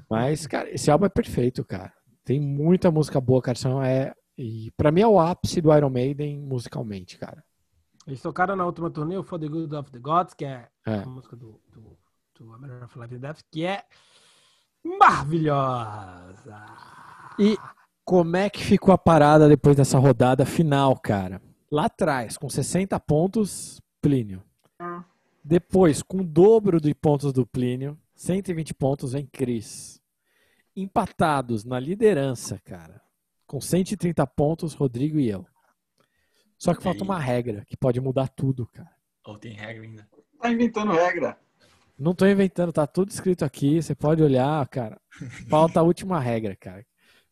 Mas, 0.09 0.47
cara, 0.47 0.69
esse 0.73 0.89
álbum 0.89 1.05
é 1.05 1.09
perfeito, 1.09 1.63
cara. 1.63 1.93
Tem 2.23 2.39
muita 2.39 2.89
música 2.89 3.21
boa, 3.21 3.41
cara. 3.41 3.57
São, 3.57 3.83
é, 3.83 4.13
e 4.37 4.71
pra 4.77 4.91
mim 4.91 5.01
é 5.01 5.07
o 5.07 5.19
ápice 5.19 5.61
do 5.61 5.71
Iron 5.75 5.89
Maiden 5.89 6.39
musicalmente, 6.39 7.17
cara. 7.17 7.43
Eles 8.07 8.21
tocaram 8.21 8.55
na 8.55 8.65
última 8.65 8.89
turnê 8.89 9.15
o 9.17 9.23
For 9.23 9.37
the 9.39 9.47
Good 9.47 9.75
of 9.75 9.91
the 9.91 9.99
Gods, 9.99 10.33
que 10.33 10.45
é, 10.45 10.67
É. 10.87 10.95
a 10.99 11.05
música 11.05 11.35
do, 11.35 11.61
do, 11.71 11.97
do 12.39 12.53
A 12.53 12.57
Matter 12.57 12.83
of 12.85 12.97
Life 12.99 13.15
and 13.15 13.19
Death, 13.19 13.39
que 13.51 13.63
é 13.65 13.83
maravilhosa. 14.83 16.65
E 17.37 17.57
como 18.03 18.35
é 18.37 18.49
que 18.49 18.63
ficou 18.63 18.93
a 18.93 18.97
parada 18.97 19.47
depois 19.47 19.75
dessa 19.75 19.99
rodada 19.99 20.45
final, 20.45 20.97
cara? 20.99 21.41
Lá 21.71 21.85
atrás, 21.85 22.37
com 22.37 22.49
60 22.49 22.99
pontos, 22.99 23.79
Plínio. 24.01 24.41
Depois, 25.43 26.03
com 26.03 26.17
o 26.17 26.23
dobro 26.23 26.79
de 26.79 26.93
pontos 26.93 27.33
do 27.33 27.45
Plínio, 27.45 27.97
120 28.15 28.73
pontos, 28.73 29.13
vem 29.13 29.25
Cris. 29.25 30.01
Empatados 30.75 31.65
na 31.65 31.79
liderança, 31.79 32.59
cara. 32.63 33.01
Com 33.47 33.59
130 33.59 34.25
pontos, 34.27 34.73
Rodrigo 34.73 35.19
e 35.19 35.29
eu. 35.29 35.45
Só 36.57 36.75
que 36.75 36.83
falta 36.83 37.03
uma 37.03 37.19
regra 37.19 37.65
que 37.65 37.75
pode 37.75 37.99
mudar 37.99 38.27
tudo, 38.27 38.67
cara. 38.67 38.91
Ou 39.25 39.37
tem 39.37 39.53
regra 39.53 39.83
ainda. 39.83 40.07
Tá 40.39 40.51
inventando 40.51 40.91
regra. 40.91 41.37
Não 41.97 42.13
tô 42.13 42.25
inventando, 42.27 42.71
tá 42.71 42.85
tudo 42.85 43.09
escrito 43.09 43.43
aqui. 43.43 43.81
Você 43.81 43.95
pode 43.95 44.21
olhar, 44.21 44.67
cara. 44.67 45.01
Falta 45.49 45.79
a 45.79 45.83
última 45.83 46.19
regra, 46.19 46.55
cara. 46.55 46.85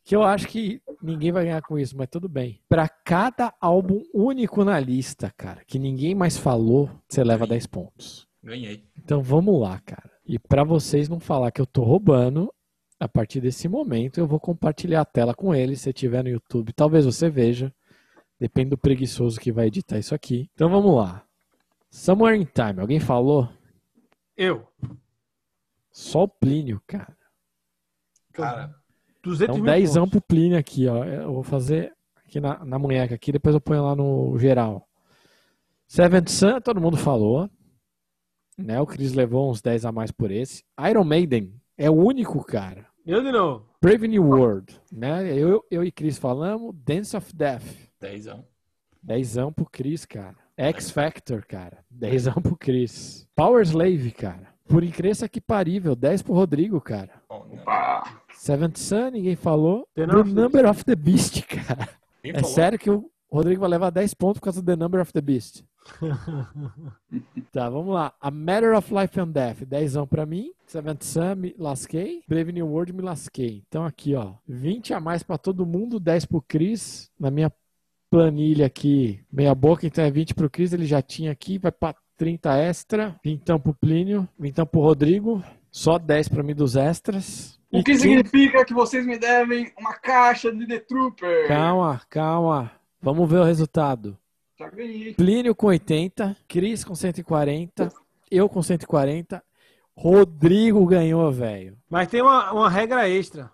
Que 0.03 0.15
eu 0.15 0.23
acho 0.23 0.47
que 0.47 0.81
ninguém 1.01 1.31
vai 1.31 1.45
ganhar 1.45 1.61
com 1.61 1.77
isso, 1.77 1.95
mas 1.95 2.07
tudo 2.09 2.27
bem. 2.27 2.61
Pra 2.67 2.87
cada 2.87 3.53
álbum 3.61 4.03
único 4.13 4.63
na 4.63 4.79
lista, 4.79 5.31
cara, 5.37 5.63
que 5.65 5.77
ninguém 5.77 6.15
mais 6.15 6.37
falou, 6.37 6.89
você 7.07 7.23
leva 7.23 7.45
10 7.45 7.67
pontos. 7.67 8.27
Ganhei. 8.43 8.87
Então 8.97 9.21
vamos 9.21 9.59
lá, 9.59 9.79
cara. 9.81 10.09
E 10.25 10.39
pra 10.39 10.63
vocês 10.63 11.09
não 11.09 11.19
falar 11.19 11.51
que 11.51 11.61
eu 11.61 11.65
tô 11.65 11.83
roubando, 11.83 12.53
a 12.99 13.07
partir 13.07 13.39
desse 13.41 13.67
momento 13.67 14.19
eu 14.19 14.27
vou 14.27 14.39
compartilhar 14.39 15.01
a 15.01 15.05
tela 15.05 15.33
com 15.33 15.53
eles. 15.53 15.81
Se 15.81 15.93
tiver 15.93 16.23
no 16.23 16.29
YouTube, 16.29 16.73
talvez 16.73 17.05
você 17.05 17.29
veja. 17.29 17.73
Depende 18.39 18.69
do 18.71 18.77
preguiçoso 18.77 19.39
que 19.39 19.51
vai 19.51 19.67
editar 19.67 19.99
isso 19.99 20.15
aqui. 20.15 20.49
Então 20.53 20.69
vamos 20.69 20.95
lá. 20.95 21.25
Somewhere 21.91 22.37
in 22.37 22.45
Time. 22.45 22.79
Alguém 22.79 22.99
falou? 22.99 23.49
Eu. 24.37 24.65
Só 25.91 26.23
o 26.23 26.27
Plínio, 26.27 26.81
cara. 26.87 27.17
Cara, 28.31 28.78
200 29.23 29.43
Então, 29.43 29.55
mil 29.55 29.65
10 29.65 29.93
pontos. 29.93 30.09
pro 30.11 30.21
Plínio 30.21 30.57
aqui, 30.57 30.87
ó. 30.87 31.03
Eu 31.03 31.33
vou 31.33 31.43
fazer 31.43 31.93
aqui 32.25 32.39
na, 32.39 32.63
na 32.63 32.79
munheca 32.79 33.15
aqui, 33.15 33.31
depois 33.31 33.53
eu 33.55 33.61
ponho 33.61 33.83
lá 33.83 33.95
no 33.95 34.37
geral. 34.37 34.87
Seventh 35.87 36.29
Sun, 36.29 36.61
todo 36.61 36.79
mundo 36.81 36.97
falou. 36.97 37.49
Né? 38.57 38.79
O 38.79 38.85
Chris 38.85 39.13
levou 39.13 39.49
uns 39.49 39.61
10 39.61 39.85
a 39.85 39.91
mais 39.91 40.11
por 40.11 40.31
esse. 40.31 40.63
Iron 40.89 41.03
Maiden 41.03 41.53
é 41.77 41.89
o 41.89 41.93
único, 41.95 42.43
cara. 42.43 42.85
Eu 43.05 43.23
de 43.23 43.31
novo. 43.31 43.65
Brave 43.81 44.07
New 44.07 44.23
World, 44.27 44.79
né? 44.91 45.33
Eu, 45.33 45.63
eu 45.71 45.83
e 45.83 45.91
Chris 45.91 46.17
falamos. 46.17 46.75
Dance 46.85 47.15
of 47.15 47.33
Death. 47.35 47.63
dezão. 47.99 48.45
10 49.01 49.35
pro 49.55 49.65
Chris, 49.71 50.05
cara. 50.05 50.35
X 50.57 50.91
Factor, 50.91 51.45
cara. 51.45 51.77
10 51.89 52.27
pro 52.43 52.57
Chris. 52.57 53.25
Power 53.33 53.63
Slave, 53.63 54.11
cara. 54.11 54.49
Por 54.67 54.83
incrível 54.83 55.27
que 55.29 55.39
parível, 55.41 55.95
10 55.95 56.21
pro 56.21 56.33
Rodrigo, 56.33 56.79
cara. 56.81 57.09
Bom, 57.29 57.47
não. 57.49 57.61
Opa. 57.61 58.21
Seventh 58.39 58.77
Sun, 58.77 59.11
ninguém 59.11 59.35
falou. 59.35 59.87
The 59.95 60.05
The, 60.05 60.07
Number 60.07 60.21
of 60.21 60.33
the 60.35 60.41
Number 60.41 60.69
of 60.69 60.83
the 60.85 60.95
Beast, 60.95 61.41
cara. 61.47 61.89
Quem 62.21 62.31
É 62.31 62.39
falou? 62.39 62.49
sério 62.55 62.79
que 62.79 62.89
o 62.89 63.09
Rodrigo 63.31 63.61
vai 63.61 63.69
levar 63.69 63.89
10 63.89 64.13
pontos 64.13 64.39
por 64.39 64.45
causa 64.45 64.61
do 64.61 64.65
The 64.65 64.75
Number 64.75 65.01
of 65.01 65.11
the 65.13 65.21
Beast. 65.21 65.63
Tá, 67.51 67.69
vamos 67.69 67.93
lá. 67.93 68.13
A 68.21 68.29
Matter 68.29 68.75
of 68.77 68.93
Life 68.93 69.19
and 69.19 69.29
Death, 69.29 69.63
10 69.65 69.93
pra 70.09 70.25
mim. 70.25 70.51
Seventh 70.67 71.03
Sun, 71.03 71.35
me 71.35 71.55
lasquei. 71.57 72.21
Brave 72.27 72.51
New 72.51 72.67
World, 72.67 72.93
me 72.93 73.01
lasquei. 73.01 73.63
Então 73.67 73.83
aqui, 73.83 74.13
ó, 74.15 74.33
20 74.47 74.93
a 74.93 74.99
mais 74.99 75.23
pra 75.23 75.37
todo 75.37 75.65
mundo, 75.65 75.99
10 75.99 76.25
pro 76.25 76.41
Chris. 76.47 77.09
Na 77.19 77.31
minha 77.31 77.51
planilha 78.11 78.65
aqui, 78.67 79.19
meia 79.31 79.53
boca, 79.55 79.85
então 79.87 80.03
é 80.03 80.11
20 80.11 80.33
pro 80.35 80.49
Chris, 80.49 80.73
ele 80.73 80.85
já 80.85 81.01
tinha 81.01 81.31
aqui, 81.31 81.57
vai 81.57 81.71
pra 81.71 81.95
30 82.17 82.55
extra. 82.57 83.15
Vintão 83.23 83.59
pro 83.59 83.73
Plínio, 83.73 84.27
vintão 84.37 84.65
pro 84.65 84.81
Rodrigo. 84.81 85.43
Só 85.71 85.97
10 85.99 86.27
pra 86.29 86.43
mim 86.43 86.55
dos 86.55 86.75
extras. 86.75 87.59
O 87.71 87.83
que 87.83 87.95
significa 87.95 88.65
que 88.65 88.73
vocês 88.73 89.05
me 89.05 89.17
devem 89.19 89.71
uma 89.77 89.93
caixa 89.93 90.51
de 90.51 90.65
The 90.65 90.79
Trooper? 90.79 91.47
Calma, 91.47 92.01
calma. 92.09 92.71
Vamos 93.01 93.29
ver 93.29 93.37
o 93.39 93.43
resultado. 93.43 94.17
Já 94.57 94.69
ganhei. 94.69 95.13
Plínio 95.13 95.53
com 95.55 95.67
80, 95.67 96.35
Cris 96.47 96.83
com 96.83 96.95
140, 96.95 97.91
eu 98.29 98.49
com 98.49 98.61
140, 98.61 99.41
Rodrigo 99.95 100.85
ganhou, 100.85 101.31
velho. 101.31 101.77
Mas 101.89 102.07
tem 102.07 102.21
uma, 102.21 102.51
uma 102.51 102.69
regra 102.69 103.07
extra, 103.07 103.51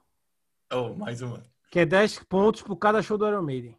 Oh, 0.73 0.93
mais 0.95 1.21
uma. 1.21 1.43
que 1.69 1.80
é 1.80 1.86
10 1.86 2.19
pontos 2.30 2.62
por 2.62 2.75
cada 2.78 3.01
show 3.01 3.17
do 3.17 3.28
Iron 3.28 3.41
Maiden. 3.43 3.75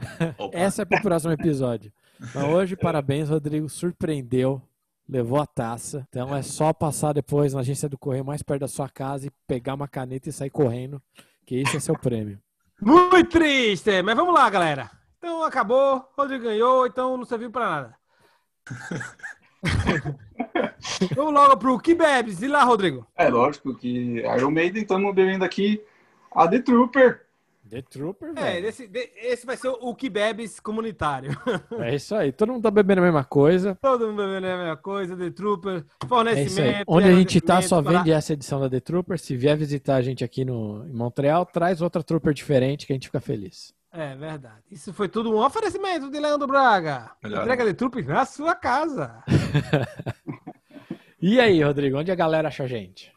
Opa. 0.38 0.56
Essa 0.56 0.82
é 0.82 0.84
pro 0.84 1.00
próximo 1.02 1.32
episódio. 1.32 1.92
Mas 2.18 2.44
hoje, 2.44 2.76
parabéns, 2.76 3.28
Rodrigo. 3.28 3.68
Surpreendeu, 3.68 4.60
levou 5.08 5.40
a 5.40 5.46
taça. 5.46 6.06
Então 6.08 6.34
é 6.34 6.42
só 6.42 6.72
passar 6.72 7.12
depois 7.12 7.54
na 7.54 7.60
agência 7.60 7.88
do 7.88 7.98
correio 7.98 8.24
mais 8.24 8.42
perto 8.42 8.60
da 8.60 8.68
sua 8.68 8.88
casa 8.88 9.26
e 9.26 9.32
pegar 9.46 9.74
uma 9.74 9.88
caneta 9.88 10.28
e 10.28 10.32
sair 10.32 10.50
correndo, 10.50 11.02
que 11.46 11.56
esse 11.56 11.76
é 11.76 11.80
seu 11.80 11.94
prêmio. 11.98 12.38
Muito 12.80 13.30
triste, 13.30 14.02
mas 14.02 14.14
vamos 14.14 14.34
lá, 14.34 14.48
galera. 14.48 14.90
Então 15.18 15.42
acabou, 15.42 16.04
Rodrigo 16.16 16.44
ganhou, 16.44 16.86
então 16.86 17.16
não 17.16 17.24
serviu 17.24 17.50
pra 17.50 17.68
nada. 17.68 17.96
vamos 21.16 21.34
logo 21.34 21.56
pro 21.56 21.78
que 21.78 21.94
bebes. 21.94 22.42
E 22.42 22.46
lá, 22.46 22.62
Rodrigo? 22.62 23.06
É 23.16 23.28
lógico 23.28 23.74
que 23.74 24.20
Iron 24.20 24.50
Maiden, 24.50 24.82
estamos 24.82 25.14
bebendo 25.14 25.44
aqui 25.44 25.82
a 26.30 26.46
The 26.46 26.60
Trooper. 26.60 27.26
The 27.68 27.82
Trooper, 27.82 28.30
É, 28.36 28.42
velho. 28.42 28.66
esse, 28.68 28.86
de- 28.88 29.10
esse 29.16 29.44
vai 29.46 29.56
ser 29.56 29.68
o 29.68 29.94
que 29.94 30.08
bebes 30.08 30.58
comunitário. 30.60 31.30
É 31.80 31.94
isso 31.94 32.14
aí. 32.14 32.32
Todo 32.32 32.52
mundo 32.52 32.62
tá 32.62 32.70
bebendo 32.70 33.00
a 33.00 33.04
mesma 33.04 33.24
coisa. 33.24 33.76
Todo 33.80 34.06
mundo 34.08 34.16
bebendo 34.16 34.46
a 34.46 34.56
mesma 34.58 34.76
coisa, 34.76 35.16
The 35.16 35.30
Trooper, 35.30 35.72
É 35.74 35.76
isso 35.78 35.84
aí. 36.02 36.08
fornecimento. 36.08 36.84
Onde 36.86 37.08
a 37.08 37.14
gente 37.14 37.40
tá 37.40 37.60
só 37.62 37.76
abastecimento 37.78 38.04
vende 38.04 38.12
essa 38.16 38.32
edição 38.32 38.60
da 38.60 38.68
The 38.70 38.80
Trooper. 38.80 39.18
Se 39.18 39.36
vier 39.36 39.56
visitar 39.56 39.96
a 39.96 40.02
gente 40.02 40.24
aqui 40.24 40.44
no, 40.44 40.86
em 40.86 40.92
Montreal, 40.92 41.44
traz 41.46 41.80
outra 41.82 42.02
Trooper 42.02 42.32
diferente 42.32 42.86
que 42.86 42.92
a 42.92 42.96
gente 42.96 43.06
fica 43.08 43.20
feliz. 43.20 43.72
para- 43.90 44.04
É 44.04 44.16
verdade. 44.16 44.62
Isso 44.70 44.92
foi 44.92 45.08
tudo 45.08 45.30
um 45.32 45.38
oferecimento 45.44 46.10
de 46.10 46.18
Leandro 46.20 46.46
Braga. 46.46 47.10
Melhor. 47.22 47.42
Entrega 47.42 47.64
The 47.64 47.72
Trooper 47.74 48.06
na 48.06 48.24
sua 48.24 48.54
casa. 48.54 49.22
E 51.20 51.40
aí, 51.40 51.60
Rodrigo, 51.62 51.98
onde 51.98 52.12
a 52.12 52.14
galera 52.14 52.46
acha 52.48 52.62
a 52.62 52.66
gente? 52.68 53.12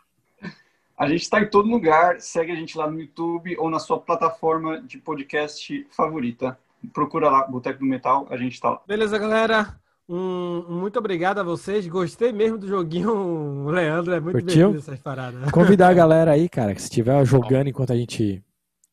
A 1.02 1.08
gente 1.08 1.24
está 1.24 1.42
em 1.42 1.50
todo 1.50 1.68
lugar. 1.68 2.22
Segue 2.22 2.52
a 2.52 2.56
gente 2.56 2.78
lá 2.78 2.88
no 2.88 3.02
YouTube 3.02 3.58
ou 3.58 3.72
na 3.72 3.80
sua 3.80 4.00
plataforma 4.00 4.80
de 4.82 5.00
podcast 5.00 5.88
favorita. 5.90 6.56
Procura 6.94 7.28
lá, 7.28 7.48
Boteco 7.48 7.80
do 7.80 7.86
Metal, 7.88 8.28
a 8.30 8.38
gente 8.38 8.62
tá 8.62 8.70
lá. 8.70 8.82
Beleza, 8.88 9.18
galera? 9.18 9.76
Um, 10.08 10.64
muito 10.70 11.00
obrigado 11.00 11.40
a 11.40 11.44
vocês. 11.44 11.88
Gostei 11.88 12.32
mesmo 12.32 12.60
do 12.60 12.68
joguinho. 12.68 13.66
Leandro 13.74 14.14
é 14.14 14.20
muito 14.20 14.42
Curtiu? 14.42 14.68
divertido 14.68 14.78
essas 14.78 15.00
paradas. 15.00 15.50
Convidar 15.50 15.90
a 15.90 15.94
galera 15.96 16.34
aí, 16.34 16.48
cara, 16.48 16.76
que 16.76 16.82
se 16.82 16.88
estiver 16.88 17.26
jogando 17.26 17.70
enquanto 17.70 17.94
a 17.94 17.98
gente 17.98 18.40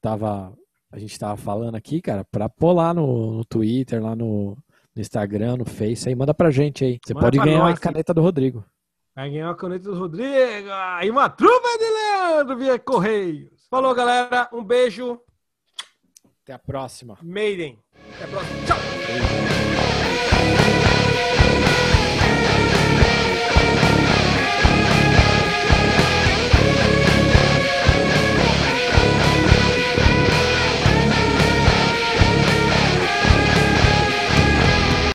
tava, 0.01 0.55
a 0.91 0.99
gente 0.99 1.19
tava 1.19 1.37
falando 1.37 1.75
aqui, 1.75 2.01
cara, 2.01 2.25
pra 2.25 2.49
pôr 2.49 2.73
lá 2.73 2.95
no, 2.95 3.33
no 3.35 3.45
Twitter, 3.45 4.03
lá 4.03 4.17
no, 4.17 4.57
no 4.97 5.03
Instagram, 5.03 5.59
no 5.59 5.67
Face, 5.67 6.09
aí 6.09 6.15
manda 6.15 6.33
pra 6.33 6.51
gente 6.51 6.87
aí. 6.87 6.99
Você 7.05 7.13
Manda 7.13 7.27
pode 7.27 7.39
ganhar 7.39 7.59
nós, 7.59 7.77
a 7.77 7.79
caneta 7.79 8.15
do 8.15 8.23
Rodrigo. 8.23 8.65
Vai 9.19 9.31
ganhar 9.31 9.49
uma 9.49 9.57
caneta 9.57 9.83
do 9.83 9.99
Rodrigo 9.99 10.69
e 11.03 11.11
uma 11.11 11.29
truva 11.29 11.77
de 11.77 11.91
Leandro 11.91 12.57
via 12.57 12.79
Correios. 12.79 13.67
Falou, 13.69 13.93
galera. 13.93 14.49
Um 14.53 14.63
beijo. 14.63 15.21
Até 16.45 16.53
a 16.53 16.59
próxima. 16.61 17.19
Maiden. 17.21 17.83
Até 18.15 18.25
a 18.27 18.29
próxima. 18.29 18.65
Tchau. 18.65 18.79
Beijo. 19.09 19.58